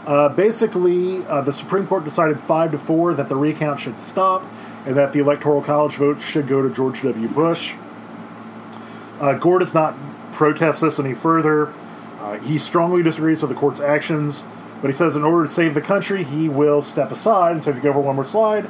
Uh, 0.05 0.29
basically, 0.29 1.25
uh, 1.25 1.41
the 1.41 1.53
Supreme 1.53 1.85
Court 1.85 2.03
decided 2.03 2.39
five 2.39 2.71
to 2.71 2.77
four 2.77 3.13
that 3.13 3.29
the 3.29 3.35
recount 3.35 3.79
should 3.79 4.01
stop 4.01 4.45
and 4.85 4.95
that 4.95 5.13
the 5.13 5.19
Electoral 5.19 5.61
College 5.61 5.95
vote 5.95 6.21
should 6.21 6.47
go 6.47 6.61
to 6.61 6.73
George 6.73 7.03
W. 7.03 7.27
Bush. 7.27 7.73
Uh, 9.19 9.33
Gore 9.33 9.59
does 9.59 9.73
not 9.73 9.95
protest 10.31 10.81
this 10.81 10.99
any 10.99 11.13
further. 11.13 11.71
Uh, 12.19 12.37
he 12.39 12.57
strongly 12.57 13.03
disagrees 13.03 13.41
with 13.41 13.49
the 13.49 13.55
court's 13.55 13.79
actions, 13.79 14.43
but 14.81 14.87
he 14.87 14.93
says 14.93 15.15
in 15.15 15.23
order 15.23 15.45
to 15.45 15.51
save 15.51 15.75
the 15.75 15.81
country, 15.81 16.23
he 16.23 16.49
will 16.49 16.81
step 16.81 17.11
aside. 17.11 17.53
And 17.53 17.63
so 17.63 17.69
if 17.69 17.75
you 17.75 17.83
go 17.83 17.89
over 17.89 17.99
one 17.99 18.15
more 18.15 18.25
slide, 18.25 18.69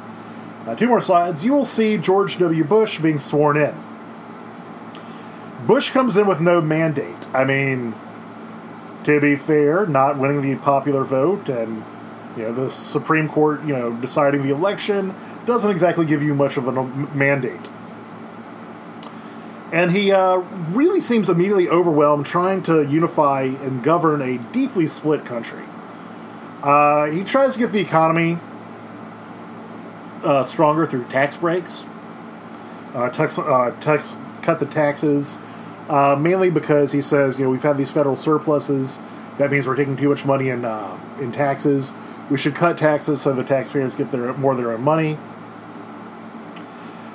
uh, 0.66 0.74
two 0.74 0.86
more 0.86 1.00
slides, 1.00 1.44
you 1.44 1.54
will 1.54 1.64
see 1.64 1.96
George 1.96 2.38
W. 2.38 2.64
Bush 2.64 2.98
being 2.98 3.18
sworn 3.18 3.56
in. 3.56 3.74
Bush 5.66 5.90
comes 5.90 6.16
in 6.16 6.26
with 6.26 6.40
no 6.40 6.60
mandate. 6.60 7.26
I 7.34 7.44
mean, 7.44 7.94
to 9.04 9.20
be 9.20 9.36
fair, 9.36 9.86
not 9.86 10.18
winning 10.18 10.42
the 10.42 10.56
popular 10.56 11.04
vote 11.04 11.48
and 11.48 11.84
you 12.36 12.44
know 12.44 12.52
the 12.52 12.70
Supreme 12.70 13.28
Court, 13.28 13.62
you 13.62 13.74
know, 13.74 13.92
deciding 13.92 14.42
the 14.42 14.50
election 14.50 15.14
doesn't 15.46 15.70
exactly 15.70 16.06
give 16.06 16.22
you 16.22 16.34
much 16.34 16.56
of 16.56 16.66
a 16.68 16.84
mandate 17.14 17.60
and 19.72 19.90
he 19.90 20.12
uh, 20.12 20.36
really 20.70 21.00
seems 21.00 21.30
immediately 21.30 21.68
overwhelmed 21.68 22.26
trying 22.26 22.62
to 22.62 22.84
unify 22.84 23.42
and 23.42 23.82
govern 23.82 24.20
a 24.20 24.36
deeply 24.52 24.86
split 24.86 25.24
country. 25.24 25.64
Uh, 26.62 27.06
he 27.06 27.24
tries 27.24 27.54
to 27.54 27.58
get 27.58 27.72
the 27.72 27.80
economy 27.80 28.36
uh, 30.22 30.44
stronger 30.44 30.86
through 30.86 31.04
tax 31.04 31.38
breaks, 31.38 31.86
uh, 32.94 33.08
tax, 33.08 33.38
uh, 33.38 33.74
tax, 33.80 34.16
cut 34.42 34.60
the 34.60 34.66
taxes, 34.66 35.38
uh, 35.88 36.16
mainly 36.18 36.50
because 36.50 36.92
he 36.92 37.02
says, 37.02 37.38
you 37.38 37.44
know, 37.44 37.50
we've 37.50 37.62
had 37.62 37.76
these 37.76 37.90
federal 37.90 38.16
surpluses. 38.16 38.98
That 39.38 39.50
means 39.50 39.66
we're 39.66 39.76
taking 39.76 39.96
too 39.96 40.08
much 40.08 40.24
money 40.24 40.48
in 40.48 40.64
in 41.20 41.32
taxes. 41.32 41.92
We 42.30 42.38
should 42.38 42.54
cut 42.54 42.78
taxes 42.78 43.20
so 43.20 43.32
the 43.32 43.44
taxpayers 43.44 43.94
get 43.94 44.10
their 44.10 44.32
more 44.34 44.52
of 44.52 44.58
their 44.58 44.72
own 44.72 44.82
money. 44.82 45.18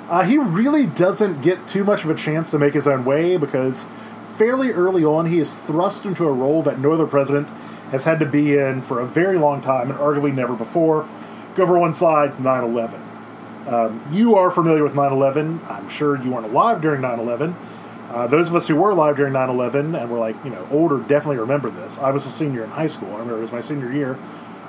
Uh, 0.08 0.22
he 0.24 0.38
really 0.38 0.86
doesn't 0.86 1.42
get 1.42 1.66
too 1.68 1.84
much 1.84 2.04
of 2.04 2.10
a 2.10 2.14
chance 2.14 2.50
to 2.50 2.58
make 2.58 2.72
his 2.72 2.88
own 2.88 3.04
way 3.04 3.36
because 3.36 3.86
fairly 4.36 4.70
early 4.70 5.04
on 5.04 5.26
he 5.26 5.38
is 5.38 5.58
thrust 5.58 6.06
into 6.06 6.26
a 6.26 6.32
role 6.32 6.62
that 6.62 6.78
no 6.78 6.92
other 6.92 7.06
president 7.06 7.46
has 7.90 8.04
had 8.04 8.18
to 8.20 8.26
be 8.26 8.56
in 8.56 8.80
for 8.80 9.00
a 9.00 9.06
very 9.06 9.36
long 9.36 9.60
time 9.60 9.90
and 9.90 9.98
arguably 9.98 10.34
never 10.34 10.54
before. 10.54 11.06
Go 11.56 11.64
over 11.64 11.78
one 11.78 11.92
side, 11.92 12.40
9 12.40 12.64
11. 12.64 13.02
Um, 13.66 14.02
you 14.10 14.34
are 14.36 14.50
familiar 14.50 14.82
with 14.82 14.94
9 14.94 15.12
11. 15.12 15.60
I'm 15.68 15.88
sure 15.90 16.16
you 16.16 16.30
weren't 16.30 16.46
alive 16.46 16.80
during 16.80 17.02
9 17.02 17.18
11. 17.18 17.54
Uh, 18.08 18.26
those 18.26 18.48
of 18.48 18.54
us 18.54 18.66
who 18.66 18.74
were 18.74 18.90
alive 18.90 19.16
during 19.16 19.34
9 19.34 19.50
11 19.50 19.94
and 19.94 20.10
were 20.10 20.18
like, 20.18 20.36
you 20.42 20.50
know, 20.50 20.66
older 20.70 20.98
definitely 20.98 21.36
remember 21.36 21.68
this. 21.68 21.98
I 21.98 22.10
was 22.10 22.24
a 22.24 22.30
senior 22.30 22.64
in 22.64 22.70
high 22.70 22.86
school. 22.86 23.08
I 23.08 23.18
remember 23.18 23.38
it 23.38 23.42
was 23.42 23.52
my 23.52 23.60
senior 23.60 23.92
year, 23.92 24.18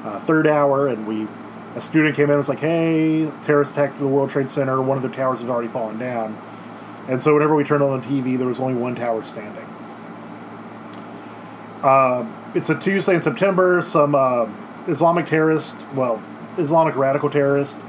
uh, 0.04 0.20
third 0.20 0.46
hour, 0.46 0.88
and 0.88 1.08
we, 1.08 1.28
a 1.76 1.82
student 1.82 2.16
came 2.16 2.26
in 2.26 2.32
and 2.32 2.38
was 2.38 2.50
like, 2.50 2.60
hey, 2.60 3.32
terrorist 3.42 3.72
attack 3.72 3.94
to 3.94 4.00
the 4.00 4.08
World 4.08 4.30
Trade 4.30 4.50
Center. 4.50 4.82
One 4.82 4.98
of 4.98 5.04
the 5.04 5.10
towers 5.10 5.40
has 5.40 5.50
already 5.50 5.70
fallen 5.70 5.98
down. 5.98 6.38
And 7.08 7.22
so 7.22 7.34
whenever 7.34 7.56
we 7.56 7.64
turned 7.64 7.82
on 7.82 8.02
the 8.02 8.06
TV, 8.06 8.38
there 8.38 8.48
was 8.48 8.60
only 8.60 8.76
one 8.76 8.96
tower 8.96 9.24
standing. 9.24 9.66
Uh, 11.82 12.30
it's 12.54 12.70
a 12.70 12.76
Tuesday 12.78 13.16
in 13.16 13.22
September. 13.22 13.80
Some 13.82 14.16
uh, 14.16 14.50
Islamic 14.88 15.28
terrorist, 15.28 15.86
well, 15.94 16.22
Islamic 16.58 16.96
radical 16.96 17.30
terrorist, 17.30 17.80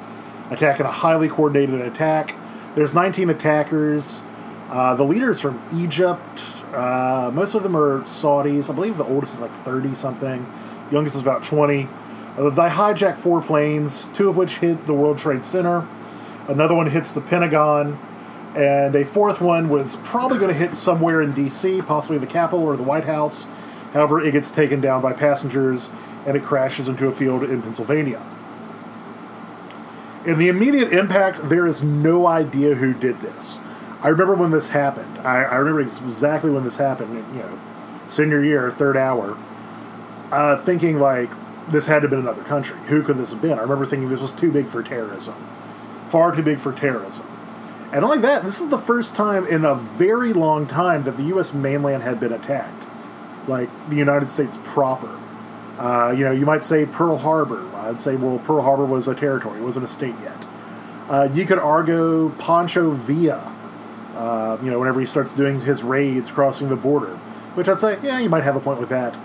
attacking 0.50 0.86
a 0.86 0.92
highly 0.92 1.28
coordinated 1.28 1.80
attack. 1.80 2.36
There's 2.76 2.94
19 2.94 3.30
attackers. 3.30 4.22
Uh, 4.70 4.94
the 4.94 5.02
leaders 5.02 5.40
from 5.40 5.60
Egypt. 5.74 6.62
Uh, 6.72 7.28
most 7.34 7.54
of 7.54 7.64
them 7.64 7.76
are 7.76 8.02
Saudis. 8.02 8.70
I 8.70 8.72
believe 8.72 8.96
the 8.96 9.04
oldest 9.04 9.34
is 9.34 9.40
like 9.40 9.52
30 9.64 9.96
something. 9.96 10.46
Youngest 10.92 11.16
is 11.16 11.22
about 11.22 11.42
20. 11.42 11.88
Uh, 12.38 12.50
they 12.50 12.68
hijacked 12.68 13.16
four 13.16 13.42
planes, 13.42 14.06
two 14.12 14.28
of 14.28 14.36
which 14.36 14.58
hit 14.58 14.86
the 14.86 14.94
World 14.94 15.18
Trade 15.18 15.44
Center. 15.44 15.88
Another 16.46 16.76
one 16.76 16.86
hits 16.86 17.10
the 17.10 17.20
Pentagon. 17.20 17.98
And 18.54 18.94
a 18.94 19.04
fourth 19.04 19.40
one 19.40 19.68
was 19.68 19.96
probably 19.98 20.38
going 20.38 20.52
to 20.52 20.58
hit 20.58 20.76
somewhere 20.76 21.20
in 21.20 21.32
D.C., 21.32 21.82
possibly 21.82 22.18
the 22.18 22.26
Capitol 22.26 22.64
or 22.64 22.76
the 22.76 22.82
White 22.84 23.04
House. 23.04 23.48
However, 23.92 24.20
it 24.20 24.30
gets 24.30 24.52
taken 24.52 24.80
down 24.80 25.02
by 25.02 25.12
passengers 25.12 25.90
and 26.26 26.36
it 26.36 26.44
crashes 26.44 26.88
into 26.88 27.08
a 27.08 27.12
field 27.12 27.42
in 27.42 27.60
Pennsylvania. 27.60 28.22
In 30.26 30.38
the 30.38 30.48
immediate 30.48 30.92
impact, 30.92 31.48
there 31.48 31.66
is 31.66 31.82
no 31.82 32.26
idea 32.26 32.76
who 32.76 32.94
did 32.94 33.20
this. 33.20 33.58
I 34.02 34.08
remember 34.08 34.34
when 34.34 34.50
this 34.50 34.70
happened. 34.70 35.18
I, 35.18 35.44
I 35.44 35.56
remember 35.56 35.80
exactly 35.80 36.50
when 36.50 36.64
this 36.64 36.78
happened. 36.78 37.14
You 37.34 37.42
know, 37.42 37.58
senior 38.06 38.42
year, 38.42 38.70
third 38.70 38.96
hour, 38.96 39.36
uh, 40.32 40.56
thinking 40.56 40.98
like 40.98 41.30
this 41.68 41.86
had 41.86 41.96
to 41.96 42.00
have 42.02 42.10
been 42.10 42.20
another 42.20 42.42
country. 42.42 42.78
Who 42.86 43.02
could 43.02 43.16
this 43.16 43.32
have 43.32 43.42
been? 43.42 43.58
I 43.58 43.62
remember 43.62 43.86
thinking 43.86 44.08
this 44.08 44.20
was 44.20 44.32
too 44.32 44.50
big 44.50 44.66
for 44.66 44.82
terrorism, 44.82 45.34
far 46.08 46.34
too 46.34 46.42
big 46.42 46.58
for 46.58 46.72
terrorism. 46.72 47.26
And 47.92 48.04
like 48.04 48.20
that, 48.22 48.44
this 48.44 48.60
is 48.60 48.68
the 48.68 48.78
first 48.78 49.14
time 49.14 49.46
in 49.46 49.64
a 49.64 49.74
very 49.74 50.32
long 50.32 50.66
time 50.66 51.02
that 51.02 51.16
the 51.16 51.24
U.S. 51.24 51.52
mainland 51.52 52.02
had 52.02 52.20
been 52.20 52.32
attacked, 52.32 52.86
like 53.48 53.68
the 53.88 53.96
United 53.96 54.30
States 54.30 54.58
proper. 54.64 55.18
Uh, 55.78 56.14
you 56.16 56.24
know, 56.24 56.30
you 56.30 56.46
might 56.46 56.62
say 56.62 56.86
Pearl 56.86 57.16
Harbor. 57.16 57.66
I'd 57.76 58.00
say, 58.00 58.14
well, 58.16 58.38
Pearl 58.38 58.62
Harbor 58.62 58.84
was 58.84 59.08
a 59.08 59.14
territory; 59.14 59.58
it 59.58 59.62
wasn't 59.62 59.84
a 59.84 59.88
state 59.88 60.14
yet. 60.22 60.46
Uh, 61.08 61.28
you 61.32 61.44
could 61.44 61.58
argue 61.58 62.32
Pancho 62.38 62.90
Villa 62.92 63.52
uh, 64.20 64.58
you 64.62 64.70
know, 64.70 64.78
whenever 64.78 65.00
he 65.00 65.06
starts 65.06 65.32
doing 65.32 65.58
his 65.58 65.82
raids 65.82 66.30
crossing 66.30 66.68
the 66.68 66.76
border, 66.76 67.16
which 67.54 67.70
I'd 67.70 67.78
say, 67.78 67.98
yeah, 68.02 68.18
you 68.18 68.28
might 68.28 68.44
have 68.44 68.54
a 68.54 68.60
point 68.60 68.78
with 68.78 68.90
that. 68.90 69.16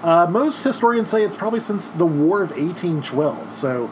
Uh, 0.00 0.28
most 0.30 0.62
historians 0.62 1.10
say 1.10 1.24
it's 1.24 1.34
probably 1.34 1.58
since 1.58 1.90
the 1.90 2.06
War 2.06 2.40
of 2.40 2.50
1812. 2.50 3.52
So, 3.52 3.86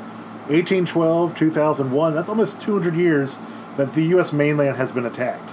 1812, 0.47 1.37
2001, 1.37 2.14
that's 2.14 2.28
almost 2.28 2.61
200 2.61 2.95
years 2.95 3.40
that 3.76 3.95
the 3.95 4.02
U.S. 4.14 4.33
mainland 4.33 4.76
has 4.76 4.92
been 4.92 5.04
attacked. 5.04 5.50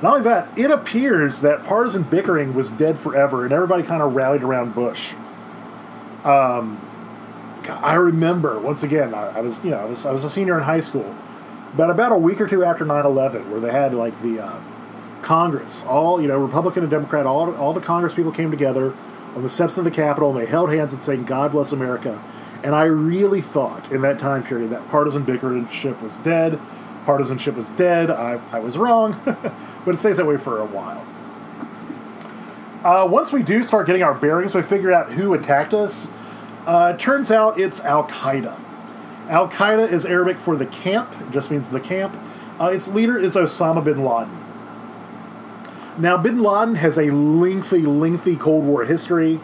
Not 0.00 0.12
only 0.12 0.24
that, 0.24 0.58
it 0.58 0.70
appears 0.70 1.42
that 1.42 1.64
partisan 1.64 2.04
bickering 2.04 2.54
was 2.54 2.70
dead 2.70 2.98
forever, 2.98 3.44
and 3.44 3.52
everybody 3.52 3.82
kind 3.82 4.02
of 4.02 4.14
rallied 4.14 4.42
around 4.42 4.74
Bush. 4.74 5.12
Um, 6.24 6.80
I 7.68 7.94
remember 7.96 8.58
once 8.58 8.82
again, 8.82 9.12
I, 9.12 9.38
I 9.38 9.40
was 9.40 9.62
you 9.62 9.70
know 9.70 9.78
I 9.78 9.84
was 9.84 10.06
I 10.06 10.12
was 10.12 10.24
a 10.24 10.30
senior 10.30 10.56
in 10.56 10.64
high 10.64 10.80
school 10.80 11.14
but 11.76 11.90
about 11.90 12.12
a 12.12 12.16
week 12.16 12.40
or 12.40 12.46
two 12.46 12.64
after 12.64 12.84
9-11 12.84 13.48
where 13.50 13.60
they 13.60 13.70
had 13.70 13.94
like 13.94 14.20
the 14.22 14.40
uh, 14.40 14.60
congress 15.22 15.84
all 15.84 16.20
you 16.20 16.28
know 16.28 16.38
republican 16.38 16.82
and 16.82 16.90
democrat 16.90 17.26
all, 17.26 17.54
all 17.56 17.72
the 17.72 17.80
congress 17.80 18.14
people 18.14 18.32
came 18.32 18.50
together 18.50 18.94
on 19.34 19.42
the 19.42 19.50
steps 19.50 19.76
of 19.78 19.84
the 19.84 19.90
capitol 19.90 20.30
and 20.30 20.38
they 20.38 20.46
held 20.46 20.70
hands 20.70 20.92
and 20.92 21.02
saying 21.02 21.24
god 21.24 21.52
bless 21.52 21.72
america. 21.72 22.22
And 22.62 22.74
i 22.74 22.84
really 22.84 23.40
thought 23.40 23.92
in 23.92 24.00
that 24.02 24.18
time 24.18 24.42
period 24.42 24.70
that 24.70 24.88
partisan 24.88 25.24
bickership 25.24 26.00
was 26.00 26.16
dead 26.18 26.58
partisanship 27.04 27.56
was 27.56 27.68
dead 27.70 28.10
i, 28.10 28.40
I 28.52 28.60
was 28.60 28.78
wrong 28.78 29.20
but 29.24 29.94
it 29.94 29.98
stays 29.98 30.16
that 30.16 30.26
way 30.26 30.36
for 30.36 30.60
a 30.60 30.66
while. 30.66 31.06
Uh, 32.82 33.06
once 33.06 33.32
we 33.32 33.42
do 33.42 33.62
start 33.62 33.86
getting 33.86 34.02
our 34.02 34.14
bearings 34.14 34.54
we 34.54 34.62
figure 34.62 34.92
out 34.92 35.12
who 35.12 35.34
attacked 35.34 35.74
us. 35.74 36.08
Uh, 36.66 36.94
turns 36.94 37.30
out 37.30 37.60
it's 37.60 37.80
al-qaeda 37.80 38.58
Al 39.28 39.48
Qaeda 39.48 39.90
is 39.90 40.04
Arabic 40.04 40.38
for 40.38 40.56
the 40.56 40.66
camp, 40.66 41.14
it 41.20 41.30
just 41.30 41.50
means 41.50 41.70
the 41.70 41.80
camp. 41.80 42.16
Uh, 42.60 42.66
its 42.66 42.88
leader 42.88 43.16
is 43.16 43.36
Osama 43.36 43.82
bin 43.82 44.04
Laden. 44.04 44.44
Now, 45.96 46.16
bin 46.16 46.42
Laden 46.42 46.74
has 46.76 46.98
a 46.98 47.10
lengthy, 47.10 47.82
lengthy 47.82 48.36
Cold 48.36 48.64
War 48.64 48.84
history. 48.84 49.40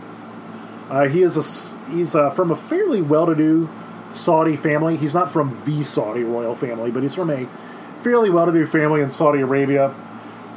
Uh, 0.88 1.08
he 1.08 1.22
is 1.22 1.36
a, 1.36 1.90
he's 1.90 2.14
uh, 2.14 2.30
from 2.30 2.50
a 2.50 2.56
fairly 2.56 3.00
well-to-do 3.00 3.68
Saudi 4.10 4.56
family. 4.56 4.96
He's 4.96 5.14
not 5.14 5.30
from 5.30 5.56
the 5.64 5.82
Saudi 5.82 6.24
royal 6.24 6.54
family, 6.54 6.90
but 6.90 7.02
he's 7.02 7.14
from 7.14 7.30
a 7.30 7.46
fairly 8.02 8.30
well-to-do 8.30 8.66
family 8.66 9.00
in 9.00 9.10
Saudi 9.10 9.40
Arabia. 9.40 9.94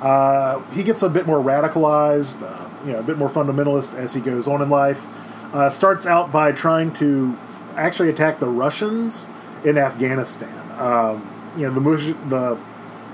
Uh, 0.01 0.59
he 0.71 0.83
gets 0.83 1.03
a 1.03 1.09
bit 1.09 1.25
more 1.27 1.37
radicalized, 1.37 2.41
uh, 2.41 2.67
you 2.85 2.93
know, 2.93 2.99
a 2.99 3.03
bit 3.03 3.17
more 3.17 3.29
fundamentalist 3.29 3.95
as 3.95 4.13
he 4.13 4.19
goes 4.19 4.47
on 4.47 4.61
in 4.61 4.69
life. 4.69 5.05
Uh, 5.53 5.69
starts 5.69 6.05
out 6.07 6.31
by 6.31 6.51
trying 6.51 6.91
to 6.95 7.37
actually 7.75 8.09
attacked 8.09 8.39
the 8.39 8.47
Russians 8.47 9.27
in 9.63 9.77
Afghanistan. 9.77 10.49
Um, 10.79 11.29
you 11.57 11.69
know, 11.69 11.73
the, 11.73 12.13
the 12.29 12.59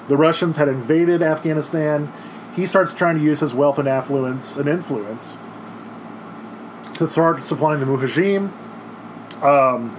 the 0.07 0.17
Russians 0.17 0.57
had 0.57 0.67
invaded 0.67 1.21
Afghanistan. 1.21 2.11
He 2.55 2.65
starts 2.65 2.93
trying 2.93 3.17
to 3.17 3.23
use 3.23 3.39
his 3.41 3.53
wealth 3.53 3.77
and 3.77 3.87
affluence 3.87 4.57
and 4.57 4.67
influence 4.67 5.37
to 6.95 7.05
start 7.05 7.43
supplying 7.43 7.79
the 7.79 7.85
Mujahideen. 7.85 8.51
Um, 9.43 9.95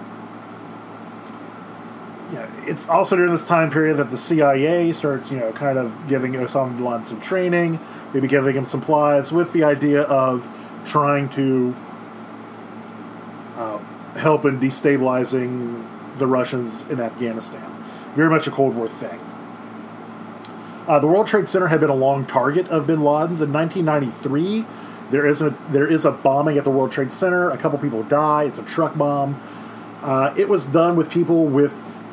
yeah, 2.33 2.49
it's 2.67 2.89
also 2.89 3.17
during 3.17 3.31
this 3.31 3.47
time 3.47 3.71
period 3.71 3.97
that 3.99 4.11
the 4.11 4.17
CIA 4.17 4.93
starts, 4.93 5.31
you 5.31 5.39
know, 5.39 5.53
kind 5.53 5.79
of 5.79 6.09
giving 6.09 6.33
Osama 6.33 6.77
bin 6.77 6.85
Laden 6.85 7.05
some 7.05 7.21
training, 7.21 7.79
maybe 8.13 8.27
giving 8.27 8.57
him 8.57 8.65
supplies 8.65 9.33
with 9.33 9.53
the 9.53 9.63
idea 9.63 10.03
of 10.03 10.47
trying 10.85 11.29
to 11.31 11.75
help 14.21 14.45
in 14.45 14.61
destabilizing 14.61 15.85
the 16.19 16.27
Russians 16.27 16.83
in 16.89 17.01
Afghanistan. 17.01 17.71
Very 18.15 18.31
much 18.31 18.47
a 18.47 18.51
Cold 18.51 18.77
War 18.77 18.89
thing. 18.89 19.19
Uh, 20.87 20.99
the 20.99 21.07
World 21.07 21.27
Trade 21.27 21.49
Center 21.49 21.69
had 21.69 21.81
been 21.81 21.91
a 21.91 21.95
long 21.95 22.27
target 22.27 22.69
of 22.69 22.87
bin 22.87 23.01
Laden's. 23.01 23.41
In 23.41 23.53
1993, 23.53 24.65
there 25.11 25.27
is 25.27 25.43
a 25.43 25.51
there 25.71 25.87
is 25.87 26.05
a 26.05 26.13
bombing 26.13 26.59
at 26.59 26.65
the 26.65 26.71
World 26.71 26.93
Trade 26.93 27.13
Center. 27.13 27.51
A 27.51 27.57
couple 27.57 27.79
people 27.79 28.03
die. 28.05 28.45
It's 28.45 28.59
a 28.59 28.63
truck 28.63 28.97
bomb. 28.97 29.41
Uh, 30.03 30.35
it 30.37 30.49
was 30.49 30.67
done 30.67 30.97
with 30.97 31.11
people 31.11 31.47
with 31.47 32.05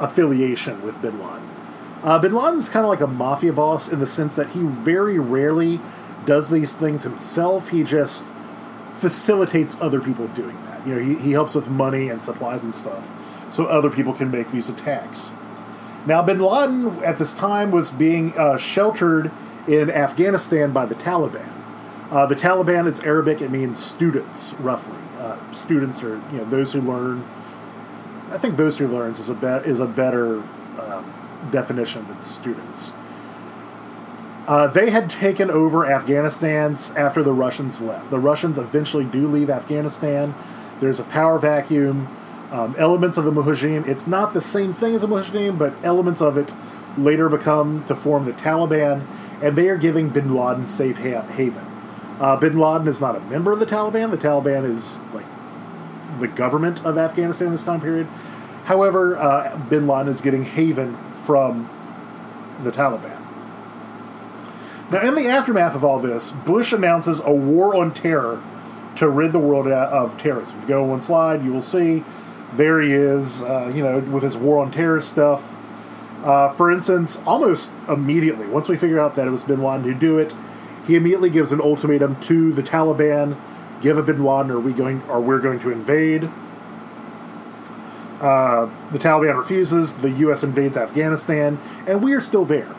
affiliation 0.00 0.82
with 0.82 1.00
Bin 1.02 1.18
Laden. 1.18 1.48
Uh, 2.02 2.18
bin 2.18 2.32
Laden's 2.32 2.68
kind 2.68 2.84
of 2.84 2.90
like 2.90 3.00
a 3.00 3.06
mafia 3.06 3.52
boss 3.52 3.88
in 3.88 3.98
the 3.98 4.06
sense 4.06 4.36
that 4.36 4.50
he 4.50 4.62
very 4.62 5.18
rarely 5.18 5.80
does 6.26 6.50
these 6.50 6.74
things 6.74 7.02
himself. 7.02 7.70
He 7.70 7.82
just 7.82 8.26
facilitates 8.98 9.76
other 9.80 10.00
people 10.00 10.28
doing 10.28 10.56
that. 10.78 10.88
You 10.88 10.94
know, 10.94 11.00
he, 11.00 11.14
he 11.14 11.32
helps 11.32 11.54
with 11.54 11.68
money 11.68 12.08
and 12.08 12.22
supplies 12.22 12.64
and 12.64 12.74
stuff 12.74 13.10
so 13.50 13.66
other 13.66 13.90
people 13.90 14.12
can 14.12 14.30
make 14.30 14.50
these 14.50 14.68
attacks. 14.68 15.32
Now, 16.06 16.22
bin 16.22 16.38
Laden 16.38 17.02
at 17.02 17.18
this 17.18 17.34
time 17.34 17.70
was 17.70 17.90
being 17.90 18.36
uh, 18.38 18.56
sheltered 18.56 19.30
in 19.66 19.90
Afghanistan 19.90 20.72
by 20.72 20.86
the 20.86 20.94
Taliban. 20.94 21.48
Uh, 22.10 22.24
the 22.26 22.34
Taliban 22.34 22.86
is 22.86 23.00
Arabic; 23.00 23.42
it 23.42 23.50
means 23.50 23.78
students, 23.78 24.54
roughly. 24.54 24.96
Uh, 25.18 25.36
students 25.52 26.02
are 26.02 26.16
you 26.32 26.38
know 26.38 26.44
those 26.44 26.72
who 26.72 26.80
learn. 26.80 27.24
I 28.30 28.38
think 28.38 28.56
those 28.56 28.78
who 28.78 28.86
learns 28.86 29.18
is 29.18 29.28
a 29.28 29.34
be- 29.34 29.68
is 29.68 29.80
a 29.80 29.86
better 29.86 30.42
um, 30.78 31.12
definition 31.50 32.06
than 32.06 32.22
students. 32.22 32.92
Uh, 34.46 34.66
they 34.66 34.88
had 34.88 35.10
taken 35.10 35.50
over 35.50 35.84
Afghanistan 35.84 36.74
after 36.96 37.22
the 37.22 37.34
Russians 37.34 37.82
left. 37.82 38.08
The 38.08 38.18
Russians 38.18 38.56
eventually 38.56 39.04
do 39.04 39.26
leave 39.26 39.50
Afghanistan. 39.50 40.34
There's 40.80 41.00
a 41.00 41.04
power 41.04 41.38
vacuum. 41.38 42.08
Um, 42.50 42.74
elements 42.78 43.18
of 43.18 43.26
the 43.26 43.30
Mujahideen. 43.30 43.86
It's 43.86 44.06
not 44.06 44.32
the 44.32 44.40
same 44.40 44.72
thing 44.72 44.94
as 44.94 45.02
a 45.02 45.06
Mujahideen, 45.06 45.58
but 45.58 45.74
elements 45.84 46.22
of 46.22 46.38
it 46.38 46.54
later 46.96 47.28
become 47.28 47.84
to 47.84 47.94
form 47.94 48.24
the 48.24 48.32
Taliban, 48.32 49.06
and 49.42 49.54
they 49.54 49.68
are 49.68 49.76
giving 49.76 50.08
Bin 50.08 50.34
Laden 50.34 50.66
safe 50.66 50.96
ha- 50.96 51.22
haven. 51.22 51.64
Uh, 52.18 52.36
Bin 52.36 52.58
Laden 52.58 52.88
is 52.88 53.02
not 53.02 53.16
a 53.16 53.20
member 53.20 53.52
of 53.52 53.58
the 53.58 53.66
Taliban. 53.66 54.10
The 54.10 54.16
Taliban 54.16 54.64
is 54.64 54.98
like 55.12 55.26
the 56.20 56.28
government 56.28 56.84
of 56.84 56.98
Afghanistan 56.98 57.48
in 57.48 57.52
this 57.52 57.64
time 57.64 57.80
period. 57.80 58.06
However, 58.64 59.16
uh, 59.16 59.56
Bin 59.68 59.86
Laden 59.86 60.08
is 60.08 60.20
getting 60.20 60.44
haven 60.44 60.96
from 61.24 61.68
the 62.62 62.72
Taliban. 62.72 63.16
Now, 64.90 65.06
in 65.06 65.14
the 65.14 65.28
aftermath 65.28 65.74
of 65.74 65.84
all 65.84 66.00
this, 66.00 66.32
Bush 66.32 66.72
announces 66.72 67.20
a 67.20 67.30
war 67.30 67.76
on 67.76 67.92
terror 67.92 68.42
to 68.98 69.08
rid 69.08 69.30
the 69.30 69.38
world 69.38 69.68
of 69.68 70.18
terrorism. 70.18 70.56
If 70.58 70.62
you 70.62 70.68
go 70.68 70.84
one 70.84 71.00
slide, 71.00 71.44
you 71.44 71.52
will 71.52 71.62
see 71.62 72.04
there 72.54 72.80
he 72.80 72.92
is, 72.92 73.42
uh, 73.44 73.70
you 73.74 73.82
know, 73.82 74.00
with 74.00 74.24
his 74.24 74.36
war 74.36 74.58
on 74.58 74.72
terror 74.72 75.00
stuff. 75.00 75.54
Uh, 76.24 76.48
for 76.48 76.72
instance, 76.72 77.20
almost 77.24 77.72
immediately, 77.88 78.46
once 78.46 78.68
we 78.68 78.76
figure 78.76 78.98
out 78.98 79.14
that 79.14 79.28
it 79.28 79.30
was 79.30 79.44
Bin 79.44 79.62
Laden 79.62 79.84
who 79.84 79.94
do 79.94 80.18
it, 80.18 80.34
he 80.84 80.96
immediately 80.96 81.30
gives 81.30 81.52
an 81.52 81.60
ultimatum 81.60 82.18
to 82.22 82.52
the 82.52 82.62
Taliban: 82.62 83.36
"Give 83.80 83.96
a 83.98 84.02
Bin 84.02 84.24
Laden, 84.24 84.50
or 84.50 84.58
we 84.58 84.72
going, 84.72 85.00
or 85.08 85.20
we're 85.20 85.38
going 85.38 85.60
to 85.60 85.70
invade." 85.70 86.28
Uh, 88.20 88.68
the 88.90 88.98
Taliban 88.98 89.38
refuses. 89.38 89.94
The 89.94 90.10
U.S. 90.10 90.42
invades 90.42 90.76
Afghanistan, 90.76 91.60
and 91.86 92.02
we 92.02 92.14
are 92.14 92.20
still 92.20 92.44
there. 92.44 92.74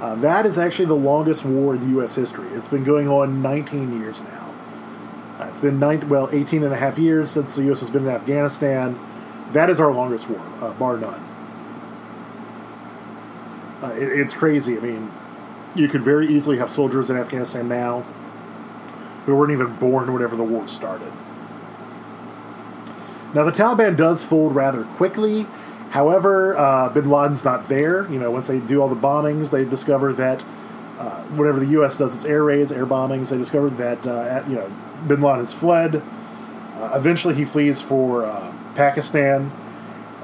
Uh, 0.00 0.14
that 0.16 0.46
is 0.46 0.56
actually 0.56 0.84
the 0.84 0.94
longest 0.94 1.44
war 1.44 1.74
in 1.74 1.90
U.S. 1.94 2.14
history. 2.14 2.46
It's 2.50 2.68
been 2.68 2.84
going 2.84 3.08
on 3.08 3.42
19 3.42 4.00
years 4.00 4.20
now. 4.20 4.53
It's 5.54 5.60
been 5.60 5.78
nine, 5.78 6.08
well, 6.08 6.28
18 6.32 6.64
and 6.64 6.72
a 6.72 6.76
half 6.76 6.98
years 6.98 7.30
since 7.30 7.54
the 7.54 7.62
U.S. 7.66 7.78
has 7.78 7.88
been 7.88 8.02
in 8.02 8.10
Afghanistan. 8.10 8.98
That 9.52 9.70
is 9.70 9.78
our 9.78 9.92
longest 9.92 10.28
war, 10.28 10.40
uh, 10.60 10.72
bar 10.72 10.96
none. 10.96 11.24
Uh, 13.80 13.94
it, 13.96 14.18
it's 14.18 14.34
crazy. 14.34 14.76
I 14.76 14.80
mean, 14.80 15.12
you 15.76 15.86
could 15.86 16.02
very 16.02 16.26
easily 16.26 16.58
have 16.58 16.72
soldiers 16.72 17.08
in 17.08 17.16
Afghanistan 17.16 17.68
now 17.68 18.00
who 19.26 19.36
weren't 19.36 19.52
even 19.52 19.76
born 19.76 20.12
whenever 20.12 20.34
the 20.34 20.42
war 20.42 20.66
started. 20.66 21.12
Now, 23.32 23.44
the 23.44 23.52
Taliban 23.52 23.96
does 23.96 24.24
fold 24.24 24.56
rather 24.56 24.82
quickly. 24.82 25.46
However, 25.90 26.56
uh, 26.56 26.88
bin 26.88 27.08
Laden's 27.08 27.44
not 27.44 27.68
there. 27.68 28.10
You 28.10 28.18
know, 28.18 28.32
once 28.32 28.48
they 28.48 28.58
do 28.58 28.82
all 28.82 28.88
the 28.88 28.96
bombings, 28.96 29.52
they 29.52 29.64
discover 29.64 30.12
that 30.14 30.42
uh, 30.98 31.22
whenever 31.22 31.58
the 31.58 31.66
U.S. 31.66 31.96
does 31.96 32.14
its 32.14 32.24
air 32.24 32.44
raids, 32.44 32.70
air 32.70 32.86
bombings, 32.86 33.30
they 33.30 33.36
discover 33.36 33.68
that 33.70 34.06
uh, 34.06 34.22
at, 34.22 34.48
you 34.48 34.56
know 34.56 34.70
Bin 35.06 35.20
Laden 35.20 35.40
has 35.40 35.52
fled. 35.52 35.96
Uh, 35.96 36.92
eventually, 36.94 37.34
he 37.34 37.44
flees 37.44 37.80
for 37.80 38.24
uh, 38.24 38.52
Pakistan. 38.74 39.50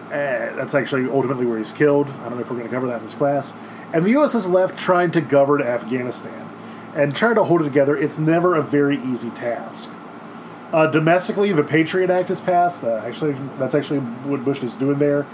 Uh, 0.07 0.55
that's 0.57 0.75
actually 0.75 1.09
ultimately 1.11 1.47
where 1.47 1.59
he's 1.59 1.73
killed. 1.73 2.09
I 2.09 2.29
don't 2.29 2.37
know 2.37 2.41
if 2.41 2.51
we're 2.51 2.57
going 2.57 2.69
to 2.69 2.75
cover 2.75 2.87
that 2.89 2.97
in 2.97 3.03
this 3.03 3.15
class. 3.15 3.55
And 3.93 4.05
the 4.05 4.11
U.S. 4.11 4.35
is 4.35 4.49
left 4.49 4.79
trying 4.79 5.11
to 5.13 5.21
govern 5.21 5.63
Afghanistan 5.63 6.49
and 6.95 7.15
trying 7.15 7.37
to 7.37 7.45
hold 7.45 7.61
it 7.63 7.65
together. 7.65 7.97
It's 7.97 8.19
never 8.19 8.57
a 8.57 8.63
very 8.63 8.99
easy 8.99 9.31
task. 9.31 9.91
Uh, 10.73 10.87
domestically, 10.87 11.53
the 11.53 11.65
Patriot 11.65 12.11
Act 12.11 12.29
has 12.29 12.41
passed. 12.41 12.85
Actually, 12.85 13.33
that's 13.59 13.75
actually 13.75 14.01
what 14.01 14.45
Bush 14.45 14.63
is 14.63 14.77
doing 14.77 14.99
there. 14.99 15.27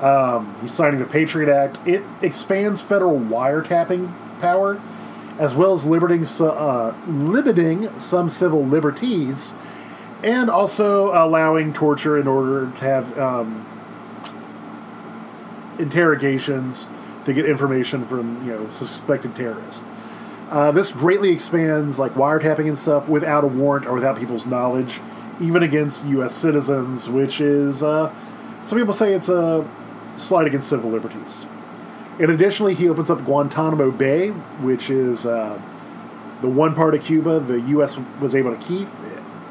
Um, 0.00 0.54
he's 0.60 0.72
signing 0.72 0.98
the 0.98 1.06
Patriot 1.06 1.52
Act. 1.52 1.78
It 1.86 2.02
expands 2.22 2.80
federal 2.80 3.18
wiretapping 3.18 4.12
power, 4.40 4.80
as 5.38 5.54
well 5.54 5.72
as 5.72 5.86
limiting, 5.86 6.24
uh, 6.40 6.94
limiting 7.06 7.98
some 7.98 8.30
civil 8.30 8.64
liberties, 8.64 9.54
and 10.22 10.48
also 10.48 11.08
allowing 11.12 11.72
torture 11.72 12.18
in 12.18 12.26
order 12.26 12.70
to 12.70 12.78
have 12.78 13.18
um, 13.18 13.66
interrogations 15.78 16.88
to 17.24 17.32
get 17.32 17.44
information 17.44 18.04
from 18.04 18.44
you 18.46 18.52
know 18.52 18.70
suspected 18.70 19.34
terrorists. 19.34 19.84
Uh, 20.50 20.70
this 20.70 20.92
greatly 20.92 21.30
expands 21.32 21.98
like 21.98 22.12
wiretapping 22.12 22.68
and 22.68 22.78
stuff 22.78 23.08
without 23.08 23.42
a 23.42 23.48
warrant 23.48 23.84
or 23.84 23.94
without 23.94 24.16
people's 24.16 24.46
knowledge, 24.46 25.00
even 25.40 25.62
against 25.62 26.04
U.S. 26.06 26.34
citizens, 26.34 27.08
which 27.08 27.40
is 27.40 27.82
uh, 27.82 28.14
some 28.62 28.78
people 28.78 28.94
say 28.94 29.12
it's 29.12 29.28
a 29.28 29.68
slight 30.16 30.46
against 30.46 30.68
civil 30.68 30.90
liberties. 30.90 31.46
And 32.18 32.30
additionally, 32.30 32.74
he 32.74 32.88
opens 32.88 33.10
up 33.10 33.24
Guantanamo 33.24 33.90
Bay, 33.90 34.30
which 34.30 34.88
is 34.88 35.26
uh, 35.26 35.60
the 36.40 36.48
one 36.48 36.74
part 36.74 36.94
of 36.94 37.04
Cuba 37.04 37.40
the 37.40 37.60
U.S. 37.60 37.98
was 38.20 38.34
able 38.34 38.54
to 38.56 38.62
keep 38.62 38.88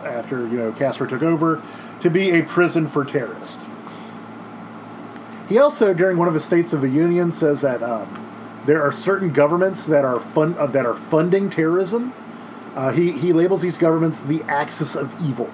after 0.03 0.47
you 0.47 0.57
know 0.57 0.71
Castro 0.71 1.07
took 1.07 1.23
over 1.23 1.61
to 2.01 2.09
be 2.09 2.31
a 2.31 2.43
prison 2.43 2.87
for 2.87 3.03
terrorists. 3.03 3.65
He 5.47 5.59
also, 5.59 5.93
during 5.93 6.17
one 6.17 6.27
of 6.27 6.33
his 6.33 6.43
States 6.43 6.73
of 6.73 6.81
the 6.81 6.89
Union, 6.89 7.31
says 7.31 7.61
that 7.61 7.83
um, 7.83 8.25
there 8.65 8.81
are 8.81 8.91
certain 8.91 9.31
governments 9.31 9.85
that 9.85 10.03
are 10.03 10.19
fun 10.19 10.55
uh, 10.57 10.65
that 10.67 10.85
are 10.85 10.95
funding 10.95 11.49
terrorism. 11.49 12.13
Uh, 12.75 12.91
he 12.91 13.11
he 13.11 13.31
labels 13.31 13.61
these 13.61 13.77
governments 13.77 14.23
the 14.23 14.41
axis 14.43 14.95
of 14.95 15.13
evil. 15.23 15.51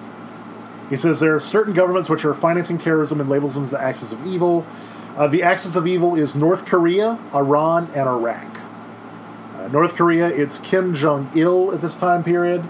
He 0.90 0.98
says 0.98 1.20
there 1.20 1.36
are 1.36 1.40
certain 1.40 1.74
governments 1.74 2.10
which 2.10 2.26
are 2.26 2.34
financing 2.34 2.78
terrorism 2.78 3.22
and 3.22 3.30
labels 3.30 3.54
them 3.56 3.64
as 3.64 3.72
the 3.72 3.82
axis 3.82 4.12
of 4.12 4.26
evil. 4.26 4.66
Uh, 5.16 5.28
the 5.28 5.44
axis 5.44 5.76
of 5.76 5.86
evil 5.86 6.16
is 6.16 6.36
North 6.36 6.66
Korea, 6.66 7.20
Iran, 7.34 7.90
and 7.94 8.08
Iraq. 8.08 8.60
Uh, 9.58 9.68
North 9.68 9.96
Korea, 9.96 10.28
it's 10.28 10.58
Kim 10.60 10.94
Jong 10.94 11.30
Il 11.36 11.74
at 11.74 11.82
this 11.82 11.98
time 11.98 12.24
period. 12.24 12.64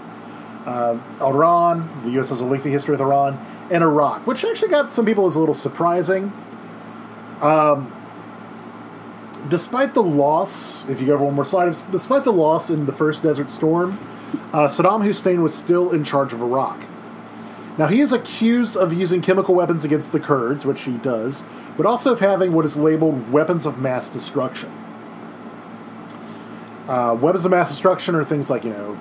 Uh, 0.66 0.98
Iran, 1.20 1.88
the 2.02 2.10
U.S. 2.12 2.30
has 2.30 2.40
a 2.40 2.44
lengthy 2.44 2.70
history 2.70 2.92
with 2.92 3.00
Iran, 3.00 3.38
and 3.70 3.84
Iraq, 3.84 4.26
which 4.26 4.44
actually 4.44 4.70
got 4.70 4.90
some 4.90 5.06
people 5.06 5.26
as 5.26 5.36
a 5.36 5.40
little 5.40 5.54
surprising. 5.54 6.32
Um, 7.40 7.92
despite 9.48 9.94
the 9.94 10.02
loss, 10.02 10.88
if 10.88 11.00
you 11.00 11.06
go 11.06 11.14
over 11.14 11.24
one 11.24 11.34
more 11.34 11.44
slide, 11.44 11.74
despite 11.92 12.24
the 12.24 12.32
loss 12.32 12.70
in 12.70 12.86
the 12.86 12.92
first 12.92 13.22
Desert 13.22 13.50
Storm, 13.52 13.98
uh, 14.52 14.66
Saddam 14.66 15.04
Hussein 15.04 15.42
was 15.42 15.54
still 15.54 15.92
in 15.92 16.02
charge 16.02 16.32
of 16.32 16.40
Iraq. 16.40 16.80
Now, 17.78 17.86
he 17.86 18.00
is 18.00 18.12
accused 18.12 18.76
of 18.76 18.92
using 18.92 19.22
chemical 19.22 19.54
weapons 19.54 19.84
against 19.84 20.12
the 20.12 20.20
Kurds, 20.20 20.66
which 20.66 20.82
he 20.82 20.92
does, 20.98 21.42
but 21.76 21.86
also 21.86 22.12
of 22.12 22.20
having 22.20 22.52
what 22.52 22.66
is 22.66 22.76
labeled 22.76 23.32
weapons 23.32 23.64
of 23.64 23.78
mass 23.78 24.10
destruction. 24.10 24.70
Uh, 26.86 27.16
weapons 27.18 27.44
of 27.44 27.50
mass 27.50 27.68
destruction 27.68 28.14
are 28.14 28.24
things 28.24 28.50
like, 28.50 28.64
you 28.64 28.70
know, 28.70 28.98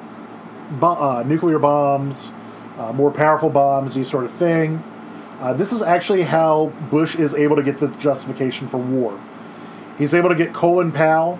bo- 0.79 0.93
uh, 0.93 1.23
nuclear 1.25 1.59
bombs, 1.59 2.31
uh, 2.77 2.93
more 2.93 3.11
powerful 3.11 3.49
bombs, 3.49 3.95
these 3.95 4.09
sort 4.09 4.23
of 4.23 4.31
thing. 4.31 4.81
Uh, 5.41 5.51
this 5.51 5.73
is 5.73 5.81
actually 5.81 6.21
how 6.21 6.67
Bush 6.89 7.15
is 7.15 7.33
able 7.33 7.55
to 7.55 7.63
get 7.63 7.79
the 7.79 7.87
justification 7.87 8.67
for 8.67 8.77
war. 8.77 9.19
He's 9.97 10.13
able 10.13 10.29
to 10.29 10.35
get 10.35 10.53
Colin 10.53 10.91
Powell 10.91 11.39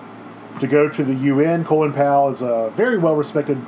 to 0.60 0.66
go 0.66 0.88
to 0.88 1.04
the 1.04 1.14
UN. 1.14 1.64
Colin 1.64 1.92
Powell 1.92 2.28
is 2.28 2.42
a 2.42 2.72
very 2.76 2.98
well 2.98 3.14
respected. 3.14 3.58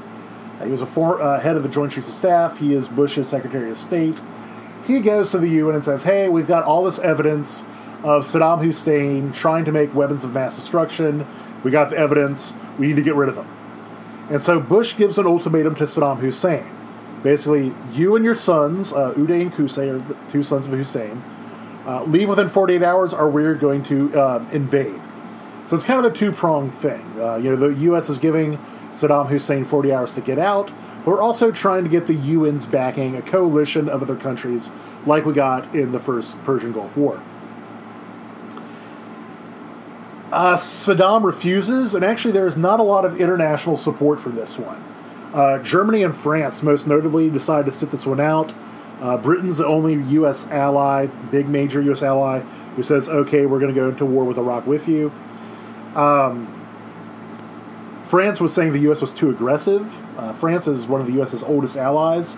He 0.63 0.71
was 0.71 0.81
a 0.81 0.87
for, 0.87 1.21
uh, 1.21 1.41
head 1.41 1.57
of 1.57 1.63
the 1.63 1.69
Joint 1.69 1.93
Chiefs 1.93 2.09
of 2.09 2.15
Staff. 2.15 2.59
He 2.59 2.75
is 2.75 2.89
Bush's 2.89 3.29
Secretary 3.29 3.71
of 3.71 3.77
State. 3.77 4.21
He 4.87 5.01
goes 5.01 5.31
to 5.33 5.39
the 5.39 5.49
UN 5.49 5.75
and 5.75 5.85
says, 5.85 6.05
"Hey, 6.05 6.29
we've 6.29 6.47
got 6.47 6.65
all 6.65 6.85
this 6.85 6.99
evidence 6.99 7.65
of 8.03 8.25
Saddam 8.25 8.63
Hussein 8.63 9.33
trying 9.33 9.65
to 9.65 9.73
make 9.73 9.95
weapons 9.95 10.25
of 10.25 10.33
mass 10.33 10.57
destruction. 10.57 11.27
We 11.63 11.71
got 11.71 11.91
the 11.91 11.99
evidence. 11.99 12.55
We 12.79 12.87
need 12.87 12.97
to 12.97 13.03
get 13.03 13.15
rid 13.15 13.29
of 13.29 13.35
them." 13.35 13.47
And 14.31 14.41
so 14.41 14.61
Bush 14.61 14.97
gives 14.97 15.19
an 15.19 15.27
ultimatum 15.27 15.75
to 15.77 15.85
Saddam 15.85 16.19
Hussein. 16.19 16.65
Basically, 17.23 17.73
you 17.93 18.17
and 18.17 18.25
your 18.25 18.35
sons, 18.35 18.93
uh, 18.93 19.13
Uday 19.15 19.41
and 19.41 19.53
Qusay, 19.53 19.91
are 19.91 19.99
the 19.99 20.17
two 20.29 20.43
sons 20.43 20.67
of 20.67 20.73
Hussein, 20.73 21.23
uh, 21.87 22.03
leave 22.05 22.29
within 22.29 22.49
48 22.49 22.83
hours 22.83 23.15
or 23.15 23.29
we're 23.29 23.55
going 23.55 23.83
to 23.85 24.15
uh, 24.15 24.45
invade. 24.53 25.01
So 25.67 25.77
it's 25.77 25.85
kind 25.85 26.05
of 26.05 26.13
a 26.13 26.15
two 26.15 26.33
pronged 26.33 26.75
thing. 26.75 27.03
Uh, 27.19 27.37
you 27.37 27.51
know, 27.51 27.57
the 27.57 27.75
U.S. 27.85 28.11
is 28.11 28.19
giving 28.19 28.59
Saddam 28.95 29.29
Hussein 29.29 29.65
40 29.65 29.93
hours 29.93 30.15
to 30.15 30.21
get 30.21 30.39
out, 30.39 30.73
we're 31.05 31.21
also 31.21 31.51
trying 31.51 31.85
to 31.85 31.91
get 31.91 32.07
the 32.07 32.15
UN's 32.15 32.65
backing, 32.65 33.17
a 33.17 33.23
coalition 33.23 33.89
of 33.89 34.03
other 34.03 34.17
countries 34.17 34.71
like 35.05 35.27
we 35.27 35.35
got 35.35 35.75
in 35.75 35.93
the 35.93 36.01
first 36.01 36.43
Persian 36.45 36.73
Gulf 36.73 36.97
War. 36.97 37.21
Uh, 40.33 40.57
Saddam 40.57 41.23
refuses, 41.23 41.95
and 41.95 42.05
actually, 42.05 42.33
there 42.33 42.47
is 42.47 42.57
not 42.57 42.81
a 42.81 42.83
lot 42.83 43.05
of 43.05 43.21
international 43.21 43.77
support 43.77 44.19
for 44.19 44.31
this 44.31 44.59
one. 44.59 44.83
Uh, 45.33 45.59
Germany 45.63 46.03
and 46.03 46.15
France, 46.15 46.63
most 46.63 46.87
notably, 46.87 47.29
decided 47.31 47.67
to 47.67 47.71
sit 47.71 47.91
this 47.91 48.07
one 48.07 48.21
out. 48.21 48.55
Uh, 49.01 49.17
Britain's 49.17 49.59
the 49.59 49.67
only 49.67 49.95
U.S. 49.95 50.47
ally, 50.49 51.07
big 51.31 51.49
major 51.49 51.81
U.S. 51.83 52.03
ally, 52.03 52.41
who 52.77 52.83
says, 52.83 53.09
okay, 53.09 53.47
we're 53.47 53.61
going 53.61 53.73
to 53.73 53.79
go 53.81 53.89
into 53.89 54.05
war 54.05 54.25
with 54.25 54.39
Iraq 54.39 54.67
with 54.67 54.89
you. 54.89 55.13
Um, 55.95 56.64
France 58.05 58.39
was 58.39 58.53
saying 58.53 58.73
the 58.73 58.81
U.S. 58.81 59.01
was 59.01 59.15
too 59.15 59.31
aggressive. 59.31 60.19
Uh, 60.19 60.33
France 60.35 60.69
is 60.69 60.87
one 60.87 61.01
of 61.01 61.07
the 61.07 61.15
U.S.'s 61.15 61.43
oldest 61.43 61.77
allies. 61.77 62.37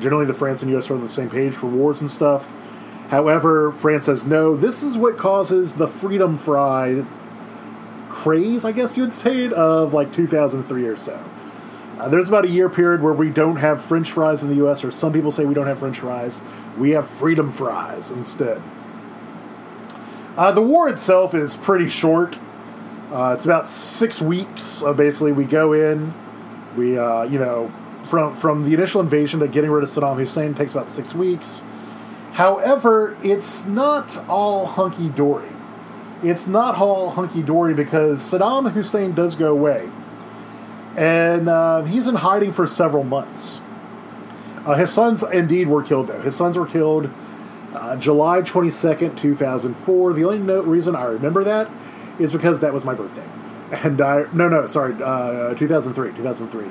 Generally, 0.00 0.26
the 0.26 0.34
France 0.34 0.62
and 0.62 0.70
U.S. 0.72 0.90
are 0.90 0.94
on 0.94 1.02
the 1.02 1.08
same 1.08 1.30
page 1.30 1.54
for 1.54 1.66
wars 1.66 2.00
and 2.00 2.10
stuff. 2.10 2.50
However, 3.10 3.70
France 3.70 4.06
says, 4.06 4.26
no, 4.26 4.56
this 4.56 4.82
is 4.82 4.96
what 4.96 5.18
causes 5.18 5.74
the 5.74 5.86
freedom 5.86 6.38
fry 6.38 7.04
craze, 8.08 8.64
I 8.64 8.72
guess 8.72 8.96
you 8.96 9.02
would 9.02 9.12
say, 9.12 9.44
it, 9.44 9.52
of 9.52 9.92
like 9.92 10.12
2003 10.12 10.86
or 10.86 10.96
so. 10.96 11.22
Uh, 11.98 12.08
there's 12.08 12.28
about 12.28 12.44
a 12.44 12.48
year 12.48 12.68
period 12.68 13.02
where 13.02 13.12
we 13.12 13.28
don't 13.28 13.56
have 13.56 13.84
French 13.84 14.10
fries 14.10 14.42
in 14.42 14.48
the 14.48 14.56
U.S., 14.56 14.82
or 14.82 14.90
some 14.90 15.12
people 15.12 15.30
say 15.30 15.44
we 15.44 15.54
don't 15.54 15.66
have 15.66 15.80
French 15.80 15.98
fries. 15.98 16.40
We 16.78 16.90
have 16.90 17.06
freedom 17.06 17.52
fries 17.52 18.10
instead. 18.10 18.62
Uh, 20.36 20.50
the 20.50 20.62
war 20.62 20.88
itself 20.88 21.34
is 21.34 21.56
pretty 21.56 21.86
short. 21.86 22.38
Uh, 23.12 23.32
it's 23.36 23.44
about 23.44 23.68
six 23.68 24.20
weeks. 24.20 24.82
Uh, 24.82 24.92
basically, 24.92 25.32
we 25.32 25.44
go 25.44 25.72
in, 25.72 26.12
we 26.76 26.98
uh, 26.98 27.22
you 27.22 27.38
know, 27.38 27.70
from 28.06 28.34
from 28.34 28.64
the 28.64 28.74
initial 28.74 29.00
invasion 29.00 29.40
to 29.40 29.48
getting 29.48 29.70
rid 29.70 29.82
of 29.82 29.88
Saddam 29.88 30.16
Hussein 30.16 30.54
takes 30.54 30.72
about 30.72 30.90
six 30.90 31.14
weeks. 31.14 31.62
However, 32.32 33.16
it's 33.22 33.64
not 33.64 34.18
all 34.28 34.66
hunky 34.66 35.08
dory. 35.08 35.48
It's 36.22 36.46
not 36.48 36.76
all 36.78 37.10
hunky 37.10 37.42
dory 37.42 37.74
because 37.74 38.20
Saddam 38.20 38.72
Hussein 38.72 39.12
does 39.12 39.36
go 39.36 39.52
away 39.52 39.88
and 40.96 41.48
uh, 41.48 41.82
he's 41.82 42.06
in 42.06 42.16
hiding 42.16 42.52
for 42.52 42.66
several 42.66 43.04
months. 43.04 43.60
Uh, 44.64 44.74
his 44.74 44.90
sons 44.92 45.22
indeed 45.22 45.68
were 45.68 45.82
killed, 45.82 46.06
though. 46.06 46.20
His 46.20 46.34
sons 46.36 46.56
were 46.56 46.66
killed 46.66 47.10
Uh, 47.74 47.96
July 47.96 48.40
22nd, 48.40 49.16
2004. 49.16 50.12
The 50.12 50.24
only 50.24 50.38
no- 50.38 50.62
reason 50.62 50.94
I 50.94 51.06
remember 51.06 51.42
that 51.42 51.68
is 52.18 52.32
because 52.32 52.60
that 52.60 52.72
was 52.72 52.84
my 52.84 52.94
birthday. 52.94 53.26
And 53.82 54.00
I, 54.00 54.26
no, 54.32 54.48
no, 54.48 54.66
sorry, 54.66 54.94
uh, 55.02 55.54
2003, 55.54 56.12
2003. 56.12 56.66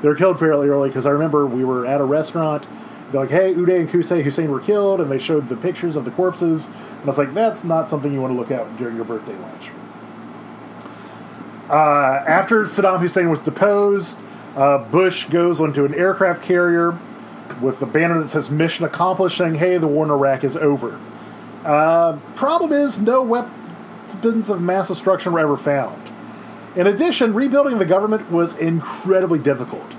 They 0.00 0.08
were 0.08 0.14
killed 0.14 0.38
fairly 0.38 0.68
early 0.68 0.90
because 0.90 1.06
I 1.06 1.10
remember 1.10 1.46
we 1.46 1.64
were 1.64 1.86
at 1.86 2.00
a 2.00 2.04
restaurant. 2.04 2.66
They're 3.10 3.22
like, 3.22 3.30
hey, 3.30 3.54
Uday 3.54 3.80
and 3.80 3.88
Qusay 3.88 4.22
Hussein 4.22 4.50
were 4.50 4.60
killed, 4.60 5.00
and 5.00 5.10
they 5.10 5.18
showed 5.18 5.48
the 5.48 5.56
pictures 5.56 5.96
of 5.96 6.04
the 6.04 6.10
corpses. 6.10 6.66
And 6.66 7.02
I 7.02 7.06
was 7.06 7.18
like, 7.18 7.32
that's 7.34 7.64
not 7.64 7.88
something 7.88 8.12
you 8.12 8.20
want 8.20 8.32
to 8.32 8.38
look 8.38 8.50
at 8.50 8.76
during 8.76 8.96
your 8.96 9.04
birthday 9.04 9.34
lunch. 9.36 9.70
Uh, 11.68 12.22
after 12.26 12.62
Saddam 12.64 13.00
Hussein 13.00 13.28
was 13.28 13.40
deposed, 13.40 14.20
uh, 14.56 14.78
Bush 14.78 15.26
goes 15.26 15.60
onto 15.60 15.84
an 15.84 15.94
aircraft 15.94 16.42
carrier 16.42 16.98
with 17.60 17.80
the 17.80 17.86
banner 17.86 18.18
that 18.18 18.28
says 18.28 18.50
mission 18.50 18.84
accomplished, 18.84 19.38
saying, 19.38 19.54
hey, 19.54 19.78
the 19.78 19.86
war 19.86 20.04
in 20.04 20.10
Iraq 20.10 20.44
is 20.44 20.56
over. 20.56 21.00
Uh, 21.64 22.18
problem 22.34 22.72
is, 22.72 23.00
no 23.00 23.22
weapons 24.16 24.48
of 24.48 24.62
mass 24.62 24.88
destruction 24.88 25.32
were 25.32 25.40
ever 25.40 25.56
found. 25.56 26.00
In 26.74 26.86
addition, 26.86 27.34
rebuilding 27.34 27.78
the 27.78 27.84
government 27.84 28.30
was 28.30 28.54
incredibly 28.54 29.38
difficult. 29.38 29.94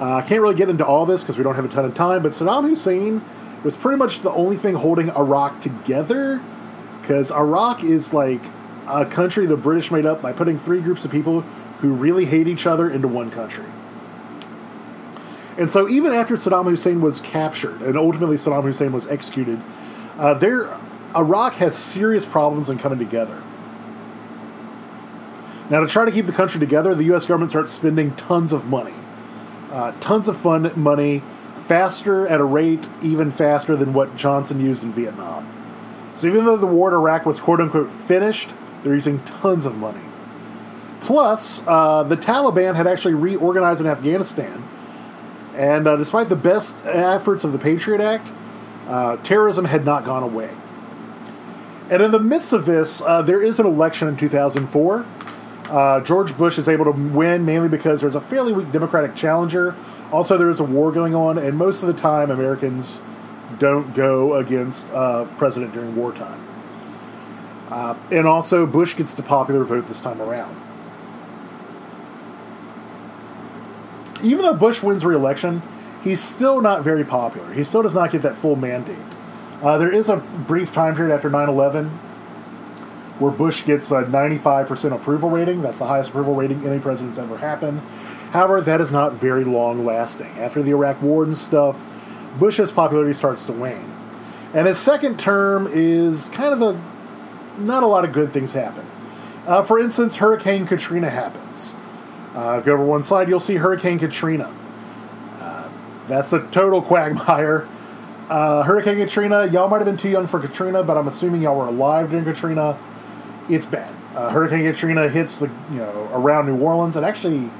Uh, 0.00 0.16
I 0.16 0.22
can't 0.22 0.40
really 0.40 0.54
get 0.54 0.68
into 0.68 0.84
all 0.84 1.04
this 1.06 1.22
because 1.22 1.36
we 1.36 1.44
don't 1.44 1.56
have 1.56 1.64
a 1.64 1.68
ton 1.68 1.84
of 1.84 1.94
time, 1.94 2.22
but 2.22 2.32
Saddam 2.32 2.68
Hussein 2.68 3.22
was 3.64 3.76
pretty 3.76 3.96
much 3.96 4.20
the 4.20 4.30
only 4.30 4.56
thing 4.56 4.74
holding 4.74 5.10
Iraq 5.10 5.60
together 5.60 6.40
because 7.00 7.32
Iraq 7.32 7.82
is 7.82 8.12
like 8.12 8.40
a 8.88 9.04
country 9.04 9.46
the 9.46 9.56
British 9.56 9.90
made 9.90 10.06
up 10.06 10.22
by 10.22 10.32
putting 10.32 10.58
three 10.58 10.80
groups 10.80 11.04
of 11.04 11.10
people 11.10 11.40
who 11.80 11.92
really 11.92 12.24
hate 12.24 12.46
each 12.46 12.66
other 12.66 12.88
into 12.88 13.08
one 13.08 13.30
country. 13.30 13.64
And 15.58 15.70
so, 15.70 15.88
even 15.88 16.12
after 16.12 16.34
Saddam 16.34 16.64
Hussein 16.64 17.00
was 17.00 17.20
captured 17.20 17.80
and 17.82 17.96
ultimately 17.96 18.36
Saddam 18.36 18.62
Hussein 18.62 18.92
was 18.92 19.06
executed, 19.06 19.60
uh, 20.18 20.34
there 20.34 20.68
Iraq 21.16 21.54
has 21.54 21.74
serious 21.74 22.26
problems 22.26 22.68
in 22.68 22.78
coming 22.78 22.98
together. 22.98 23.42
Now, 25.68 25.80
to 25.80 25.86
try 25.86 26.04
to 26.04 26.12
keep 26.12 26.26
the 26.26 26.32
country 26.32 26.60
together, 26.60 26.94
the 26.94 27.04
U.S. 27.04 27.26
government 27.26 27.50
starts 27.50 27.72
spending 27.72 28.14
tons 28.16 28.52
of 28.52 28.66
money, 28.66 28.94
uh, 29.72 29.92
tons 30.00 30.28
of 30.28 30.36
fun 30.36 30.70
money, 30.76 31.22
faster 31.58 32.26
at 32.28 32.40
a 32.40 32.44
rate 32.44 32.88
even 33.02 33.30
faster 33.30 33.74
than 33.74 33.92
what 33.92 34.14
Johnson 34.16 34.60
used 34.60 34.84
in 34.84 34.92
Vietnam. 34.92 35.52
So, 36.14 36.28
even 36.28 36.44
though 36.44 36.56
the 36.56 36.66
war 36.66 36.88
in 36.88 36.94
Iraq 36.94 37.26
was 37.26 37.40
quote 37.40 37.60
unquote 37.60 37.90
finished, 37.90 38.54
they're 38.82 38.94
using 38.94 39.20
tons 39.24 39.66
of 39.66 39.76
money. 39.76 40.00
Plus, 41.00 41.62
uh, 41.66 42.02
the 42.04 42.16
Taliban 42.16 42.74
had 42.74 42.86
actually 42.86 43.14
reorganized 43.14 43.80
in 43.80 43.86
Afghanistan 43.86 44.62
and 45.56 45.88
uh, 45.88 45.96
despite 45.96 46.28
the 46.28 46.36
best 46.36 46.84
efforts 46.84 47.42
of 47.42 47.52
the 47.52 47.58
Patriot 47.58 48.00
Act, 48.00 48.30
uh, 48.88 49.16
terrorism 49.18 49.64
had 49.64 49.84
not 49.84 50.04
gone 50.04 50.22
away. 50.22 50.50
And 51.90 52.02
in 52.02 52.10
the 52.10 52.20
midst 52.20 52.52
of 52.52 52.66
this, 52.66 53.00
uh, 53.00 53.22
there 53.22 53.42
is 53.42 53.58
an 53.58 53.66
election 53.66 54.06
in 54.06 54.16
2004. 54.16 55.06
Uh, 55.68 56.00
George 56.00 56.36
Bush 56.36 56.58
is 56.58 56.68
able 56.68 56.84
to 56.84 56.92
win 56.92 57.44
mainly 57.44 57.68
because 57.68 58.00
there's 58.00 58.14
a 58.14 58.20
fairly 58.20 58.52
weak 58.52 58.70
Democratic 58.70 59.14
challenger. 59.14 59.74
Also, 60.12 60.38
there 60.38 60.50
is 60.50 60.60
a 60.60 60.64
war 60.64 60.92
going 60.92 61.14
on, 61.14 61.38
and 61.38 61.56
most 61.56 61.82
of 61.82 61.88
the 61.88 62.00
time, 62.00 62.30
Americans 62.30 63.02
don't 63.58 63.94
go 63.94 64.34
against 64.34 64.90
uh, 64.92 65.24
president 65.36 65.72
during 65.72 65.96
wartime. 65.96 66.40
Uh, 67.68 67.96
and 68.12 68.26
also, 68.26 68.64
Bush 68.64 68.96
gets 68.96 69.14
the 69.14 69.22
popular 69.22 69.64
vote 69.64 69.88
this 69.88 70.00
time 70.00 70.22
around. 70.22 70.56
even 74.22 74.44
though 74.44 74.54
Bush 74.54 74.82
wins 74.82 75.04
re-election, 75.04 75.62
he's 76.02 76.20
still 76.20 76.60
not 76.60 76.82
very 76.82 77.04
popular. 77.04 77.52
He 77.52 77.64
still 77.64 77.82
does 77.82 77.94
not 77.94 78.10
get 78.10 78.22
that 78.22 78.36
full 78.36 78.56
mandate. 78.56 78.96
Uh, 79.62 79.78
there 79.78 79.92
is 79.92 80.08
a 80.08 80.16
brief 80.16 80.72
time 80.72 80.94
period 80.94 81.14
after 81.14 81.30
9/11 81.30 81.90
where 83.18 83.32
Bush 83.32 83.64
gets 83.64 83.90
a 83.90 84.02
95% 84.02 84.92
approval 84.92 85.30
rating. 85.30 85.62
That's 85.62 85.78
the 85.78 85.86
highest 85.86 86.10
approval 86.10 86.34
rating 86.34 86.66
any 86.66 86.78
president's 86.78 87.18
ever 87.18 87.38
happened. 87.38 87.80
However, 88.30 88.60
that 88.60 88.80
is 88.80 88.92
not 88.92 89.14
very 89.14 89.44
long 89.44 89.84
lasting. 89.86 90.28
After 90.38 90.62
the 90.62 90.72
Iraq 90.72 91.00
War 91.00 91.24
and 91.24 91.36
stuff, 91.36 91.80
Bush's 92.38 92.70
popularity 92.70 93.14
starts 93.14 93.46
to 93.46 93.52
wane. 93.52 93.92
And 94.52 94.66
his 94.66 94.78
second 94.78 95.18
term 95.18 95.68
is 95.70 96.28
kind 96.30 96.52
of 96.52 96.62
a 96.62 96.80
not 97.58 97.82
a 97.82 97.86
lot 97.86 98.04
of 98.04 98.12
good 98.12 98.32
things 98.32 98.52
happen. 98.52 98.84
Uh, 99.46 99.62
for 99.62 99.78
instance, 99.78 100.16
Hurricane 100.16 100.66
Katrina 100.66 101.08
happens. 101.08 101.72
Uh, 102.34 102.58
if 102.58 102.66
you 102.66 102.72
go 102.72 102.74
over 102.74 102.84
one 102.84 103.02
side, 103.02 103.28
you'll 103.28 103.40
see 103.40 103.56
Hurricane 103.56 103.98
Katrina. 103.98 104.52
Uh, 105.38 105.70
that's 106.06 106.32
a 106.32 106.40
total 106.48 106.82
quagmire. 106.82 107.66
Uh, 108.28 108.62
Hurricane 108.64 108.96
Katrina, 108.96 109.46
y'all 109.46 109.68
might 109.68 109.78
have 109.78 109.86
been 109.86 109.96
too 109.96 110.08
young 110.08 110.26
for 110.26 110.40
Katrina, 110.40 110.82
but 110.82 110.98
I'm 110.98 111.06
assuming 111.06 111.42
y'all 111.42 111.56
were 111.56 111.66
alive 111.66 112.10
during 112.10 112.24
Katrina. 112.24 112.76
It's 113.48 113.66
bad. 113.66 113.94
Uh, 114.14 114.30
Hurricane 114.30 114.64
Katrina 114.64 115.08
hits 115.08 115.40
the 115.40 115.46
you 115.70 115.78
know 115.78 116.10
around 116.12 116.46
New 116.46 116.58
Orleans 116.58 116.96
and 116.96 117.04
actually 117.04 117.50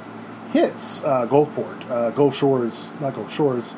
hits 0.53 1.03
uh, 1.05 1.27
Gulfport, 1.27 1.91
uh, 1.91 2.11
Gulf 2.11 2.35
Shores, 2.35 2.93
not 3.01 3.15
Gulf 3.15 3.33
Shores, 3.33 3.75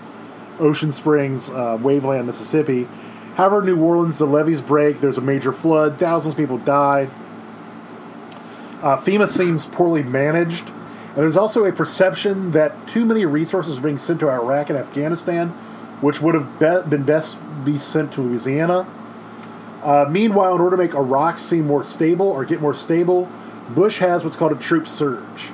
Ocean 0.59 0.93
Springs, 0.93 1.51
Waveland, 1.51 2.27
Mississippi. 2.27 2.89
However, 3.35 3.63
New 3.63 3.81
Orleans, 3.81 4.19
the 4.19 4.27
levees 4.27 4.61
break. 4.61 5.01
There's 5.01 5.19
a 5.19 5.23
major 5.23 5.53
flood. 5.53 5.99
Thousands 5.99 6.35
of 6.35 6.39
people 6.39 6.59
die. 6.59 7.09
FEMA 8.81 9.29
seems 9.29 9.67
poorly 9.67 10.03
managed 10.03 10.73
and 11.19 11.25
there's 11.25 11.37
also 11.37 11.65
a 11.65 11.73
perception 11.73 12.53
that 12.53 12.87
too 12.87 13.05
many 13.05 13.27
resources 13.27 13.79
are 13.79 13.81
being 13.81 13.99
sent 13.99 14.21
to 14.21 14.31
Iraq 14.31 14.71
and 14.71 14.79
Afghanistan, 14.79 15.49
which 16.01 16.21
would 16.23 16.37
have 16.37 16.61
be- 16.61 16.89
been 16.89 17.03
best 17.03 17.41
be 17.65 17.77
sent 17.77 18.13
to 18.13 18.21
Louisiana. 18.21 18.87
Uh, 19.83 20.07
meanwhile, 20.11 20.55
in 20.55 20.61
order 20.61 20.77
to 20.77 20.83
make 20.83 20.95
Iraq 20.95 21.39
seem 21.39 21.67
more 21.67 21.85
stable 21.85 22.27
or 22.27 22.45
get 22.45 22.61
more 22.61 22.75
stable, 22.75 23.29
Bush 23.71 23.99
has 23.99 24.25
what's 24.25 24.37
called 24.37 24.53
a 24.53 24.57
troop 24.57 24.89
surge. 24.89 25.51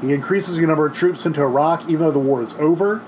He 0.00 0.12
increases 0.12 0.56
the 0.56 0.66
number 0.66 0.86
of 0.86 0.94
troops 0.94 1.26
into 1.26 1.42
Iraq 1.42 1.82
even 1.88 2.00
though 2.00 2.10
the 2.10 2.18
war 2.18 2.42
is 2.42 2.54
over. 2.54 3.02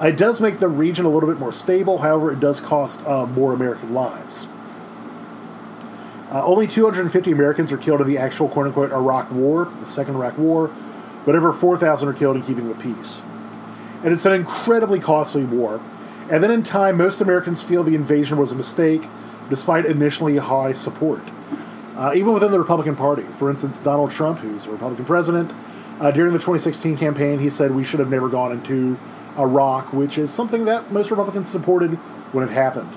It 0.00 0.16
does 0.16 0.40
make 0.40 0.58
the 0.58 0.68
region 0.68 1.04
a 1.04 1.08
little 1.08 1.28
bit 1.28 1.38
more 1.38 1.52
stable, 1.52 1.98
however, 1.98 2.32
it 2.32 2.40
does 2.40 2.60
cost 2.60 3.04
uh, 3.06 3.26
more 3.26 3.52
American 3.52 3.92
lives. 3.92 4.46
Uh, 6.30 6.44
only 6.44 6.66
250 6.66 7.32
Americans 7.32 7.72
are 7.72 7.78
killed 7.78 8.00
in 8.00 8.06
the 8.06 8.18
actual 8.18 8.48
quote 8.48 8.66
unquote 8.66 8.92
Iraq 8.92 9.30
War, 9.30 9.72
the 9.80 9.86
Second 9.86 10.14
Iraq 10.14 10.36
War, 10.38 10.70
but 11.24 11.34
over 11.34 11.52
4,000 11.52 12.08
are 12.08 12.12
killed 12.12 12.36
in 12.36 12.42
keeping 12.42 12.68
the 12.68 12.74
peace. 12.74 13.22
And 14.04 14.12
it's 14.12 14.26
an 14.26 14.32
incredibly 14.32 15.00
costly 15.00 15.44
war. 15.44 15.80
And 16.30 16.42
then 16.42 16.50
in 16.50 16.62
time, 16.62 16.98
most 16.98 17.20
Americans 17.20 17.62
feel 17.62 17.82
the 17.82 17.94
invasion 17.94 18.36
was 18.36 18.52
a 18.52 18.54
mistake, 18.54 19.02
despite 19.48 19.86
initially 19.86 20.36
high 20.36 20.72
support. 20.72 21.22
Uh, 21.96 22.12
even 22.14 22.32
within 22.32 22.52
the 22.52 22.58
Republican 22.58 22.94
Party. 22.94 23.22
For 23.22 23.50
instance, 23.50 23.78
Donald 23.78 24.10
Trump, 24.10 24.38
who's 24.38 24.66
a 24.66 24.70
Republican 24.70 25.04
president, 25.04 25.52
uh, 26.00 26.12
during 26.12 26.32
the 26.32 26.38
2016 26.38 26.96
campaign, 26.96 27.40
he 27.40 27.50
said 27.50 27.72
we 27.72 27.82
should 27.82 27.98
have 27.98 28.08
never 28.08 28.28
gone 28.28 28.52
into 28.52 28.96
Iraq, 29.36 29.92
which 29.92 30.16
is 30.16 30.32
something 30.32 30.64
that 30.66 30.92
most 30.92 31.10
Republicans 31.10 31.48
supported 31.48 31.94
when 32.32 32.46
it 32.46 32.52
happened. 32.52 32.90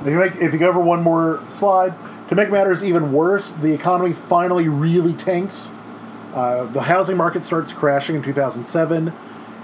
If 0.00 0.06
you, 0.08 0.18
make, 0.18 0.36
if 0.36 0.52
you 0.52 0.58
go 0.58 0.68
over 0.68 0.80
one 0.80 1.02
more 1.02 1.40
slide, 1.50 1.94
to 2.28 2.34
make 2.34 2.50
matters 2.50 2.82
even 2.82 3.12
worse, 3.12 3.52
the 3.52 3.72
economy 3.72 4.12
finally 4.12 4.68
really 4.68 5.12
tanks 5.12 5.70
uh, 6.34 6.64
the 6.66 6.82
housing 6.82 7.16
market 7.16 7.42
starts 7.42 7.72
crashing 7.72 8.14
in 8.14 8.22
2007, 8.22 9.12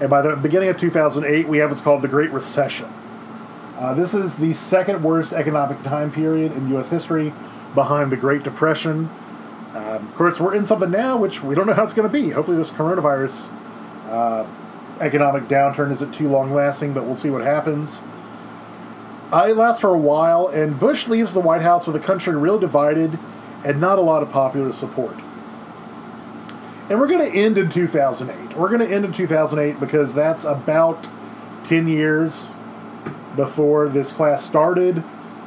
and 0.01 0.09
by 0.09 0.21
the 0.21 0.35
beginning 0.35 0.69
of 0.69 0.77
2008, 0.77 1.47
we 1.47 1.59
have 1.59 1.69
what's 1.69 1.81
called 1.81 2.01
the 2.01 2.07
Great 2.07 2.31
Recession. 2.31 2.89
Uh, 3.77 3.93
this 3.93 4.15
is 4.15 4.37
the 4.37 4.53
second 4.53 5.03
worst 5.03 5.33
economic 5.33 5.81
time 5.83 6.11
period 6.11 6.51
in 6.51 6.67
U.S. 6.69 6.89
history, 6.89 7.31
behind 7.75 8.11
the 8.11 8.17
Great 8.17 8.41
Depression. 8.41 9.07
Um, 9.75 10.07
of 10.07 10.15
course, 10.15 10.39
we're 10.39 10.55
in 10.55 10.65
something 10.65 10.89
now 10.89 11.15
which 11.15 11.43
we 11.43 11.53
don't 11.53 11.67
know 11.67 11.73
how 11.73 11.83
it's 11.83 11.93
going 11.93 12.09
to 12.09 12.11
be. 12.11 12.31
Hopefully, 12.31 12.57
this 12.57 12.71
coronavirus 12.71 13.51
uh, 14.09 14.47
economic 14.99 15.43
downturn 15.43 15.91
isn't 15.91 16.11
too 16.11 16.27
long 16.27 16.55
lasting, 16.55 16.93
but 16.93 17.05
we'll 17.05 17.13
see 17.13 17.29
what 17.29 17.43
happens. 17.43 18.01
Uh, 19.31 19.45
it 19.49 19.55
lasts 19.55 19.81
for 19.81 19.93
a 19.93 19.97
while, 19.97 20.47
and 20.47 20.79
Bush 20.79 21.07
leaves 21.07 21.35
the 21.35 21.39
White 21.39 21.61
House 21.61 21.85
with 21.85 21.93
the 21.93 22.05
country 22.05 22.35
real 22.35 22.57
divided 22.57 23.19
and 23.63 23.79
not 23.79 23.99
a 23.99 24.01
lot 24.01 24.23
of 24.23 24.31
popular 24.31 24.71
support. 24.71 25.15
And 26.89 26.99
we're 26.99 27.07
going 27.07 27.31
to 27.31 27.37
end 27.37 27.59
in 27.59 27.69
2008. 27.69 28.57
We're 28.57 28.69
going 28.69 28.87
to 28.87 28.91
end 28.91 29.05
in 29.05 29.13
2008 29.13 29.79
because 29.79 30.15
that's 30.15 30.45
about 30.45 31.09
10 31.63 31.87
years 31.87 32.55
before 33.37 33.87
this 33.87 34.11
class 34.11 34.43
started. 34.43 35.01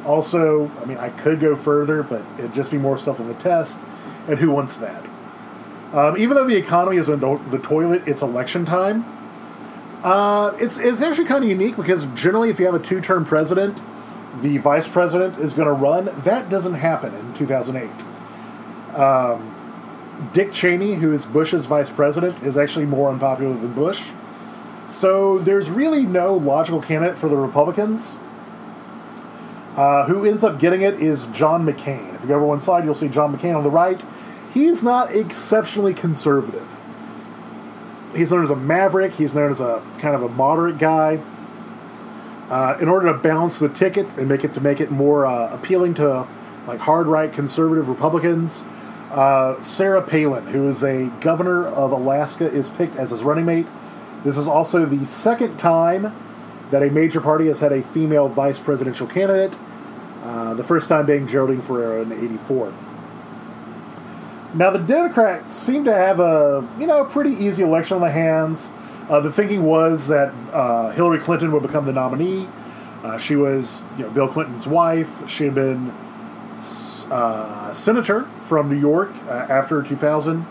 Also, 0.06 0.70
I 0.80 0.86
mean, 0.86 0.96
I 0.96 1.10
could 1.10 1.40
go 1.40 1.54
further, 1.54 2.02
but 2.02 2.24
it'd 2.38 2.54
just 2.54 2.70
be 2.70 2.78
more 2.78 2.96
stuff 2.96 3.20
on 3.20 3.28
the 3.28 3.34
test. 3.34 3.78
And 4.26 4.38
who 4.38 4.50
wants 4.50 4.78
that? 4.78 5.04
Um, 5.92 6.16
even 6.16 6.36
though 6.36 6.46
the 6.46 6.56
economy 6.56 6.96
is 6.96 7.08
in 7.10 7.20
the 7.20 7.60
toilet, 7.62 8.06
it's 8.06 8.22
election 8.22 8.64
time. 8.64 9.04
Uh, 10.02 10.56
it's, 10.58 10.78
it's 10.78 11.02
actually 11.02 11.26
kind 11.26 11.44
of 11.44 11.50
unique 11.50 11.76
because 11.76 12.06
generally, 12.14 12.48
if 12.48 12.58
you 12.58 12.64
have 12.64 12.74
a 12.74 12.78
two 12.78 13.00
term 13.00 13.26
president, 13.26 13.82
the 14.40 14.58
vice 14.58 14.88
president 14.88 15.36
is 15.38 15.52
going 15.52 15.66
to 15.66 15.74
run. 15.74 16.08
That 16.22 16.48
doesn't 16.48 16.74
happen 16.74 17.14
in 17.14 17.34
2008. 17.34 17.90
Um, 18.96 19.56
Dick 20.32 20.52
Cheney, 20.52 20.94
who 20.94 21.12
is 21.12 21.24
Bush's 21.24 21.66
vice 21.66 21.90
president, 21.90 22.42
is 22.42 22.56
actually 22.56 22.86
more 22.86 23.10
unpopular 23.10 23.54
than 23.54 23.72
Bush. 23.72 24.02
So 24.90 25.38
there's 25.38 25.70
really 25.70 26.04
no 26.04 26.34
logical 26.34 26.82
candidate 26.82 27.16
for 27.16 27.28
the 27.28 27.36
Republicans. 27.36 28.18
Uh, 29.76 30.04
who 30.06 30.24
ends 30.24 30.42
up 30.42 30.58
getting 30.58 30.82
it 30.82 30.94
is 30.94 31.28
John 31.28 31.64
McCain. 31.64 32.12
If 32.14 32.22
you 32.22 32.28
go 32.28 32.34
over 32.34 32.44
one 32.44 32.60
side, 32.60 32.84
you'll 32.84 32.96
see 32.96 33.08
John 33.08 33.34
McCain 33.34 33.56
on 33.56 33.62
the 33.62 33.70
right. 33.70 34.02
He's 34.52 34.82
not 34.82 35.14
exceptionally 35.14 35.94
conservative. 35.94 36.66
He's 38.16 38.32
known 38.32 38.42
as 38.42 38.50
a 38.50 38.56
maverick. 38.56 39.12
He's 39.12 39.32
known 39.32 39.52
as 39.52 39.60
a 39.60 39.80
kind 40.00 40.16
of 40.16 40.24
a 40.24 40.28
moderate 40.28 40.78
guy. 40.78 41.20
Uh, 42.48 42.76
in 42.80 42.88
order 42.88 43.12
to 43.12 43.16
balance 43.16 43.60
the 43.60 43.68
ticket 43.68 44.18
and 44.18 44.28
make 44.28 44.42
it 44.42 44.54
to 44.54 44.60
make 44.60 44.80
it 44.80 44.90
more 44.90 45.24
uh, 45.24 45.54
appealing 45.54 45.94
to 45.94 46.26
like 46.66 46.80
hard 46.80 47.06
right 47.06 47.32
conservative 47.32 47.88
Republicans, 47.88 48.64
uh, 49.12 49.60
Sarah 49.60 50.02
Palin, 50.02 50.48
who 50.48 50.68
is 50.68 50.82
a 50.82 51.10
governor 51.20 51.64
of 51.64 51.92
Alaska, 51.92 52.50
is 52.50 52.68
picked 52.68 52.96
as 52.96 53.10
his 53.10 53.22
running 53.22 53.44
mate. 53.46 53.66
This 54.24 54.36
is 54.36 54.46
also 54.46 54.84
the 54.84 55.04
second 55.06 55.56
time 55.58 56.14
that 56.70 56.82
a 56.82 56.90
major 56.90 57.20
party 57.20 57.46
has 57.46 57.60
had 57.60 57.72
a 57.72 57.82
female 57.82 58.28
vice 58.28 58.58
presidential 58.58 59.06
candidate. 59.06 59.56
Uh, 60.22 60.54
the 60.54 60.64
first 60.64 60.88
time 60.88 61.06
being 61.06 61.26
Geraldine 61.26 61.62
Ferraro 61.62 62.02
in 62.02 62.12
'84. 62.12 62.72
Now 64.52 64.70
the 64.70 64.78
Democrats 64.78 65.54
seem 65.54 65.84
to 65.84 65.92
have 65.92 66.20
a 66.20 66.68
you 66.78 66.86
know 66.86 67.04
pretty 67.04 67.30
easy 67.30 67.62
election 67.62 67.96
on 67.96 68.02
the 68.02 68.10
hands. 68.10 68.70
Uh, 69.08 69.20
the 69.20 69.32
thinking 69.32 69.64
was 69.64 70.08
that 70.08 70.32
uh, 70.52 70.90
Hillary 70.90 71.18
Clinton 71.18 71.50
would 71.52 71.62
become 71.62 71.86
the 71.86 71.92
nominee. 71.92 72.48
Uh, 73.02 73.16
she 73.16 73.36
was 73.36 73.82
you 73.96 74.04
know 74.04 74.10
Bill 74.10 74.28
Clinton's 74.28 74.66
wife. 74.66 75.28
She 75.28 75.44
had 75.44 75.54
been 75.54 75.92
uh, 77.10 77.72
senator 77.72 78.24
from 78.42 78.68
New 78.68 78.78
York 78.78 79.10
uh, 79.26 79.46
after 79.48 79.82
2000. 79.82 80.46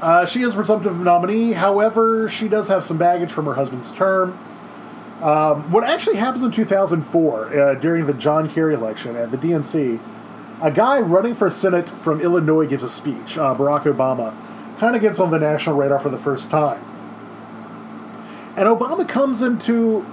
Uh, 0.00 0.26
she 0.26 0.42
is 0.42 0.54
presumptive 0.54 0.98
nominee. 1.00 1.52
However, 1.52 2.28
she 2.28 2.48
does 2.48 2.68
have 2.68 2.84
some 2.84 2.98
baggage 2.98 3.32
from 3.32 3.46
her 3.46 3.54
husband's 3.54 3.90
term. 3.90 4.38
Um, 5.20 5.72
what 5.72 5.82
actually 5.82 6.16
happens 6.16 6.44
in 6.44 6.52
2004 6.52 7.74
during 7.80 8.06
the 8.06 8.14
John 8.14 8.48
Kerry 8.48 8.74
election 8.74 9.16
at 9.16 9.32
the 9.32 9.36
DNC? 9.36 9.98
a 10.60 10.70
guy 10.70 11.00
running 11.00 11.34
for 11.34 11.50
Senate 11.50 11.88
from 11.88 12.20
Illinois 12.20 12.66
gives 12.66 12.82
a 12.82 12.88
speech. 12.88 13.38
Uh, 13.38 13.54
Barack 13.54 13.82
Obama 13.82 14.34
kind 14.78 14.96
of 14.96 15.02
gets 15.02 15.20
on 15.20 15.30
the 15.30 15.38
national 15.38 15.76
radar 15.76 15.98
for 15.98 16.08
the 16.08 16.18
first 16.18 16.50
time. 16.50 16.82
And 18.56 18.66
Obama 18.66 19.08
comes 19.08 19.40
into 19.40 20.04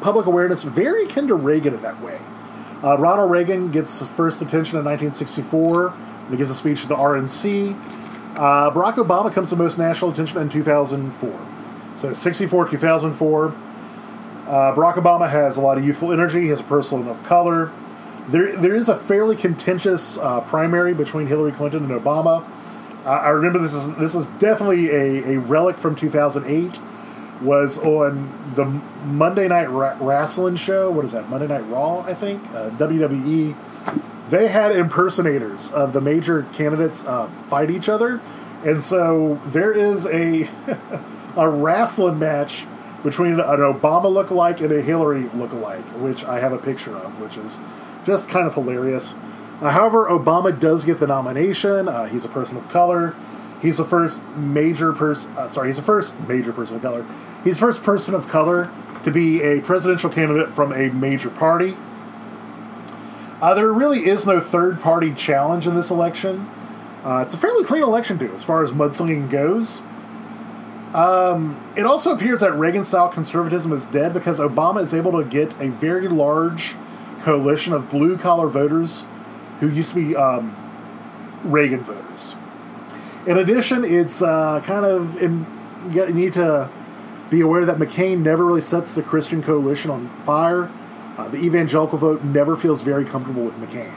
public 0.00 0.26
awareness 0.26 0.62
very 0.62 1.04
akin 1.04 1.28
to 1.28 1.34
Reagan 1.34 1.74
in 1.74 1.82
that 1.82 2.00
way. 2.02 2.18
Uh, 2.82 2.96
Ronald 2.98 3.30
Reagan 3.30 3.70
gets 3.70 4.04
first 4.04 4.42
attention 4.42 4.78
in 4.78 4.84
1964 4.84 5.90
when 5.90 6.30
he 6.30 6.36
gives 6.36 6.50
a 6.50 6.54
speech 6.54 6.82
at 6.82 6.88
the 6.88 6.96
RNC. 6.96 7.76
Uh, 8.40 8.70
Barack 8.70 8.94
Obama 8.94 9.30
comes 9.30 9.50
to 9.50 9.56
most 9.56 9.76
national 9.76 10.12
attention 10.12 10.38
in 10.38 10.48
2004. 10.48 11.46
So 11.98 12.14
64, 12.14 12.68
2004. 12.68 13.46
Uh, 13.48 13.52
Barack 14.74 14.94
Obama 14.94 15.28
has 15.28 15.58
a 15.58 15.60
lot 15.60 15.76
of 15.76 15.84
youthful 15.84 16.10
energy. 16.10 16.40
He 16.40 16.48
has 16.48 16.60
a 16.60 16.64
person 16.64 17.06
of 17.06 17.22
color. 17.22 17.70
There, 18.28 18.56
there 18.56 18.74
is 18.74 18.88
a 18.88 18.94
fairly 18.94 19.36
contentious 19.36 20.16
uh, 20.16 20.40
primary 20.40 20.94
between 20.94 21.26
Hillary 21.26 21.52
Clinton 21.52 21.84
and 21.84 21.92
Obama. 21.92 22.42
Uh, 23.04 23.10
I 23.10 23.28
remember 23.28 23.58
this 23.58 23.74
is 23.74 23.94
this 23.96 24.14
is 24.14 24.26
definitely 24.38 24.88
a, 24.88 25.34
a 25.34 25.40
relic 25.40 25.76
from 25.76 25.94
2008. 25.94 26.80
Was 27.42 27.76
on 27.78 28.54
the 28.54 28.64
Monday 29.04 29.48
Night 29.48 29.68
Wrestling 29.68 30.56
show. 30.56 30.90
What 30.90 31.04
is 31.04 31.12
that? 31.12 31.28
Monday 31.28 31.46
Night 31.46 31.66
Raw, 31.68 32.00
I 32.00 32.14
think. 32.14 32.42
Uh, 32.54 32.70
WWE. 32.70 33.54
They 34.30 34.46
had 34.46 34.70
impersonators 34.76 35.72
of 35.72 35.92
the 35.92 36.00
major 36.00 36.44
candidates 36.52 37.04
uh, 37.04 37.28
fight 37.48 37.68
each 37.68 37.88
other, 37.88 38.20
and 38.64 38.80
so 38.80 39.40
there 39.46 39.72
is 39.72 40.06
a 40.06 40.48
a 41.36 41.48
wrestling 41.48 42.20
match 42.20 42.66
between 43.02 43.32
an 43.32 43.60
Obama 43.60 44.12
look-alike 44.12 44.60
and 44.60 44.70
a 44.70 44.82
Hillary 44.82 45.28
look-alike, 45.34 45.84
which 46.00 46.24
I 46.24 46.38
have 46.38 46.52
a 46.52 46.58
picture 46.58 46.94
of, 46.96 47.20
which 47.20 47.36
is 47.36 47.58
just 48.04 48.28
kind 48.28 48.46
of 48.46 48.54
hilarious. 48.54 49.14
Uh, 49.60 49.70
however, 49.70 50.08
Obama 50.08 50.58
does 50.58 50.84
get 50.84 50.98
the 50.98 51.06
nomination. 51.08 51.88
Uh, 51.88 52.06
he's 52.06 52.24
a 52.24 52.28
person 52.28 52.56
of 52.56 52.68
color. 52.68 53.14
He's 53.60 53.78
the 53.78 53.84
first 53.84 54.24
major 54.36 54.92
person. 54.92 55.36
Uh, 55.36 55.48
sorry, 55.48 55.68
he's 55.68 55.76
the 55.76 55.82
first 55.82 56.20
major 56.28 56.52
person 56.52 56.76
of 56.76 56.82
color. 56.82 57.04
He's 57.42 57.58
the 57.58 57.66
first 57.66 57.82
person 57.82 58.14
of 58.14 58.28
color 58.28 58.70
to 59.04 59.10
be 59.10 59.42
a 59.42 59.60
presidential 59.60 60.08
candidate 60.08 60.50
from 60.50 60.72
a 60.72 60.90
major 60.90 61.30
party. 61.30 61.76
Uh, 63.40 63.54
there 63.54 63.72
really 63.72 64.06
is 64.06 64.26
no 64.26 64.38
third 64.38 64.80
party 64.80 65.14
challenge 65.14 65.66
in 65.66 65.74
this 65.74 65.90
election. 65.90 66.46
Uh, 67.02 67.22
it's 67.24 67.34
a 67.34 67.38
fairly 67.38 67.64
clean 67.64 67.82
election, 67.82 68.18
too, 68.18 68.30
as 68.34 68.44
far 68.44 68.62
as 68.62 68.72
mudslinging 68.72 69.30
goes. 69.30 69.80
Um, 70.92 71.58
it 71.76 71.86
also 71.86 72.12
appears 72.12 72.40
that 72.40 72.52
Reagan 72.54 72.84
style 72.84 73.08
conservatism 73.08 73.72
is 73.72 73.86
dead 73.86 74.12
because 74.12 74.38
Obama 74.40 74.82
is 74.82 74.92
able 74.92 75.12
to 75.12 75.24
get 75.24 75.58
a 75.60 75.68
very 75.68 76.08
large 76.08 76.74
coalition 77.22 77.72
of 77.72 77.88
blue 77.88 78.18
collar 78.18 78.48
voters 78.48 79.06
who 79.60 79.70
used 79.70 79.94
to 79.94 80.08
be 80.08 80.16
um, 80.16 80.54
Reagan 81.44 81.80
voters. 81.80 82.36
In 83.26 83.38
addition, 83.38 83.84
it's 83.84 84.20
uh, 84.20 84.60
kind 84.64 84.84
of 84.84 85.22
in, 85.22 85.46
you 85.90 86.06
need 86.12 86.32
to 86.34 86.68
be 87.30 87.40
aware 87.40 87.64
that 87.64 87.76
McCain 87.76 88.18
never 88.18 88.44
really 88.44 88.60
sets 88.60 88.94
the 88.94 89.02
Christian 89.02 89.42
coalition 89.42 89.90
on 89.90 90.08
fire. 90.24 90.70
Uh, 91.20 91.28
the 91.28 91.36
evangelical 91.36 91.98
vote 91.98 92.24
never 92.24 92.56
feels 92.56 92.80
very 92.80 93.04
comfortable 93.04 93.42
with 93.42 93.54
McCain. 93.56 93.92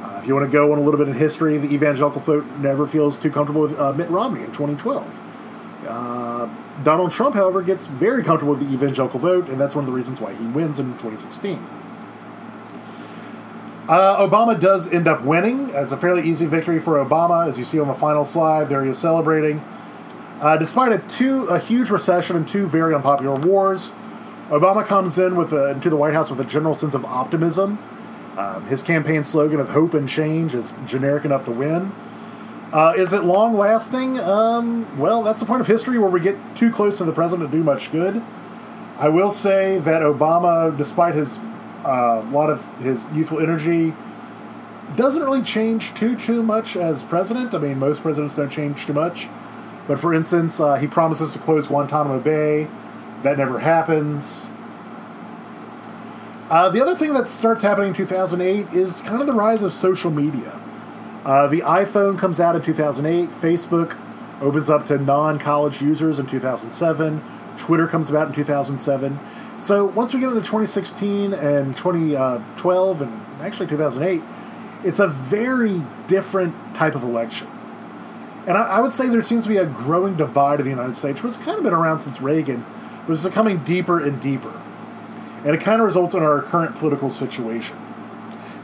Uh, 0.00 0.20
if 0.20 0.28
you 0.28 0.34
want 0.34 0.46
to 0.46 0.52
go 0.52 0.72
on 0.72 0.78
a 0.78 0.80
little 0.80 0.96
bit 0.96 1.08
in 1.08 1.14
history, 1.14 1.58
the 1.58 1.74
evangelical 1.74 2.20
vote 2.20 2.46
never 2.58 2.86
feels 2.86 3.18
too 3.18 3.32
comfortable 3.32 3.62
with 3.62 3.76
uh, 3.80 3.92
Mitt 3.94 4.08
Romney 4.10 4.42
in 4.42 4.52
2012. 4.52 5.84
Uh, 5.88 6.48
Donald 6.84 7.10
Trump, 7.10 7.34
however, 7.34 7.62
gets 7.62 7.88
very 7.88 8.22
comfortable 8.22 8.54
with 8.54 8.64
the 8.64 8.72
evangelical 8.72 9.18
vote, 9.18 9.48
and 9.48 9.60
that's 9.60 9.74
one 9.74 9.82
of 9.82 9.90
the 9.90 9.92
reasons 9.92 10.20
why 10.20 10.32
he 10.32 10.44
wins 10.46 10.78
in 10.78 10.92
2016. 10.98 11.58
Uh, 13.88 14.24
Obama 14.24 14.58
does 14.58 14.88
end 14.92 15.08
up 15.08 15.24
winning. 15.24 15.70
It's 15.70 15.90
a 15.90 15.96
fairly 15.96 16.22
easy 16.22 16.46
victory 16.46 16.78
for 16.78 17.04
Obama, 17.04 17.48
as 17.48 17.58
you 17.58 17.64
see 17.64 17.80
on 17.80 17.88
the 17.88 17.94
final 17.94 18.24
slide. 18.24 18.68
There 18.68 18.84
he 18.84 18.90
is 18.90 18.98
celebrating. 18.98 19.60
Uh, 20.40 20.56
despite 20.56 20.92
a 20.92 20.98
two 20.98 21.46
a 21.46 21.58
huge 21.58 21.90
recession 21.90 22.36
and 22.36 22.46
two 22.46 22.68
very 22.68 22.94
unpopular 22.94 23.34
wars, 23.34 23.90
Obama 24.50 24.84
comes 24.84 25.16
in 25.16 25.36
with 25.36 25.52
a, 25.52 25.70
into 25.70 25.88
the 25.88 25.96
White 25.96 26.12
House 26.12 26.28
with 26.28 26.40
a 26.40 26.44
general 26.44 26.74
sense 26.74 26.94
of 26.94 27.04
optimism. 27.04 27.78
Um, 28.36 28.66
his 28.66 28.82
campaign 28.82 29.22
slogan 29.22 29.60
of 29.60 29.70
"Hope 29.70 29.94
and 29.94 30.08
Change" 30.08 30.54
is 30.54 30.74
generic 30.86 31.24
enough 31.24 31.44
to 31.44 31.52
win. 31.52 31.92
Uh, 32.72 32.94
is 32.96 33.12
it 33.12 33.24
long 33.24 33.56
lasting? 33.56 34.18
Um, 34.18 34.98
well, 34.98 35.22
that's 35.22 35.40
the 35.40 35.46
point 35.46 35.60
of 35.60 35.66
history 35.68 35.98
where 35.98 36.10
we 36.10 36.20
get 36.20 36.36
too 36.56 36.70
close 36.70 36.98
to 36.98 37.04
the 37.04 37.12
president 37.12 37.50
to 37.50 37.56
do 37.56 37.62
much 37.62 37.92
good. 37.92 38.22
I 38.98 39.08
will 39.08 39.30
say 39.30 39.78
that 39.78 40.02
Obama, 40.02 40.76
despite 40.76 41.14
his 41.14 41.38
uh, 41.84 42.22
a 42.24 42.30
lot 42.30 42.50
of 42.50 42.66
his 42.78 43.06
youthful 43.12 43.40
energy 43.40 43.94
doesn't 44.96 45.22
really 45.22 45.42
change 45.42 45.94
too 45.94 46.16
too 46.16 46.42
much 46.42 46.76
as 46.76 47.04
president. 47.04 47.54
I 47.54 47.58
mean, 47.58 47.78
most 47.78 48.02
presidents 48.02 48.34
don't 48.34 48.50
change 48.50 48.86
too 48.86 48.92
much. 48.94 49.28
But 49.86 50.00
for 50.00 50.12
instance, 50.12 50.60
uh, 50.60 50.74
he 50.74 50.86
promises 50.86 51.32
to 51.34 51.38
close 51.38 51.68
Guantanamo 51.68 52.18
Bay. 52.18 52.68
That 53.22 53.38
never 53.38 53.58
happens. 53.58 54.50
Uh, 56.48 56.68
the 56.68 56.80
other 56.82 56.96
thing 56.96 57.14
that 57.14 57.28
starts 57.28 57.62
happening 57.62 57.88
in 57.88 57.94
2008 57.94 58.74
is 58.74 59.02
kind 59.02 59.20
of 59.20 59.26
the 59.26 59.32
rise 59.32 59.62
of 59.62 59.72
social 59.72 60.10
media. 60.10 60.60
Uh, 61.24 61.46
the 61.46 61.60
iPhone 61.60 62.18
comes 62.18 62.40
out 62.40 62.56
in 62.56 62.62
2008. 62.62 63.30
Facebook 63.30 63.96
opens 64.40 64.68
up 64.70 64.86
to 64.86 64.98
non 64.98 65.38
college 65.38 65.80
users 65.80 66.18
in 66.18 66.26
2007. 66.26 67.22
Twitter 67.56 67.86
comes 67.86 68.08
about 68.08 68.28
in 68.28 68.34
2007. 68.34 69.18
So 69.58 69.84
once 69.84 70.14
we 70.14 70.20
get 70.20 70.30
into 70.30 70.40
2016 70.40 71.34
and 71.34 71.76
2012 71.76 73.02
and 73.02 73.22
actually 73.42 73.66
2008, 73.68 74.22
it's 74.82 74.98
a 74.98 75.06
very 75.06 75.82
different 76.08 76.54
type 76.74 76.94
of 76.94 77.02
election. 77.02 77.46
And 78.46 78.56
I, 78.56 78.62
I 78.62 78.80
would 78.80 78.92
say 78.92 79.08
there 79.08 79.20
seems 79.22 79.44
to 79.44 79.50
be 79.50 79.58
a 79.58 79.66
growing 79.66 80.16
divide 80.16 80.58
in 80.58 80.64
the 80.64 80.70
United 80.70 80.94
States, 80.94 81.22
which 81.22 81.36
has 81.36 81.44
kind 81.44 81.58
of 81.58 81.62
been 81.62 81.74
around 81.74 81.98
since 81.98 82.20
Reagan, 82.22 82.64
but 83.10 83.14
it's 83.14 83.24
becoming 83.24 83.58
deeper 83.64 83.98
and 83.98 84.22
deeper. 84.22 84.52
And 85.44 85.48
it 85.48 85.60
kind 85.60 85.80
of 85.80 85.84
results 85.84 86.14
in 86.14 86.22
our 86.22 86.42
current 86.42 86.76
political 86.76 87.10
situation. 87.10 87.76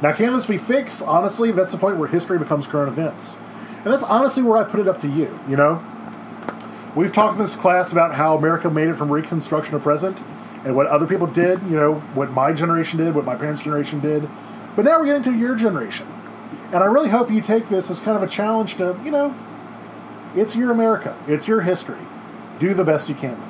Now, 0.00 0.12
can 0.12 0.32
this 0.35 0.46
be 0.46 0.56
fixed? 0.56 1.02
Honestly, 1.02 1.50
that's 1.50 1.72
the 1.72 1.78
point 1.78 1.96
where 1.96 2.06
history 2.06 2.38
becomes 2.38 2.68
current 2.68 2.88
events. 2.88 3.38
And 3.78 3.87
that's 3.87 4.04
honestly 4.04 4.44
where 4.44 4.56
I 4.56 4.62
put 4.62 4.78
it 4.78 4.87
up 4.87 5.00
to 5.00 5.09
you, 5.09 5.37
you 5.48 5.56
know? 5.56 5.85
We've 6.94 7.12
talked 7.12 7.35
in 7.35 7.40
this 7.40 7.56
class 7.56 7.90
about 7.90 8.14
how 8.14 8.37
America 8.37 8.70
made 8.70 8.87
it 8.87 8.94
from 8.94 9.11
Reconstruction 9.11 9.72
to 9.72 9.80
present 9.80 10.16
and 10.64 10.76
what 10.76 10.87
other 10.87 11.09
people 11.09 11.26
did, 11.26 11.61
you 11.64 11.74
know, 11.74 11.94
what 12.14 12.30
my 12.30 12.52
generation 12.52 13.00
did, 13.00 13.16
what 13.16 13.24
my 13.24 13.35
parents' 13.35 13.62
generation 13.62 13.98
did. 13.98 14.28
But 14.76 14.85
now 14.85 15.00
we're 15.00 15.06
getting 15.06 15.24
to 15.24 15.35
your 15.35 15.56
generation. 15.56 16.06
And 16.66 16.85
I 16.85 16.87
really 16.87 17.09
hope 17.09 17.32
you 17.32 17.40
take 17.40 17.68
this 17.68 17.90
as 17.90 17.98
kind 17.98 18.16
of 18.16 18.22
a 18.22 18.28
challenge 18.28 18.76
to, 18.76 18.96
you 19.04 19.11
know, 19.11 19.35
it's 20.37 20.54
your 20.54 20.70
America, 20.70 21.18
it's 21.26 21.48
your 21.48 21.62
history. 21.62 21.98
Do 22.61 22.74
the 22.74 22.85
best 22.85 23.09
you 23.09 23.16
can. 23.16 23.45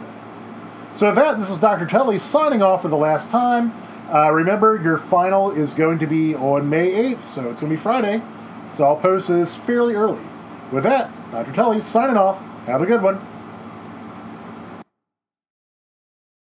So, 0.97 1.09
with 1.09 1.17
that, 1.17 1.39
this 1.39 1.51
is 1.51 1.59
Dr. 1.59 1.85
Tully 1.85 2.17
signing 2.17 2.63
off 2.63 2.81
for 2.81 2.89
the 2.89 2.97
last 2.97 3.29
time. 3.29 3.75
Uh, 4.11 4.33
remember, 4.33 4.81
your 4.83 4.97
final 4.97 5.51
is 5.51 5.75
going 5.75 5.99
to 5.99 6.07
be 6.07 6.35
on 6.35 6.71
May 6.71 7.13
8th, 7.13 7.27
so 7.27 7.51
it's 7.51 7.61
going 7.61 7.71
to 7.71 7.77
be 7.77 7.77
Friday. 7.77 8.23
So, 8.73 8.87
I'll 8.87 8.97
post 8.97 9.29
this 9.29 9.59
fairly 9.59 9.95
early. 9.95 10.23
With 10.73 10.85
that, 10.85 11.11
Dr. 11.33 11.53
Tully 11.53 11.83
signing 11.83 12.17
off. 12.17 12.41
Have 12.65 12.81
a 12.81 12.87
good 12.87 13.03
one. 13.03 13.21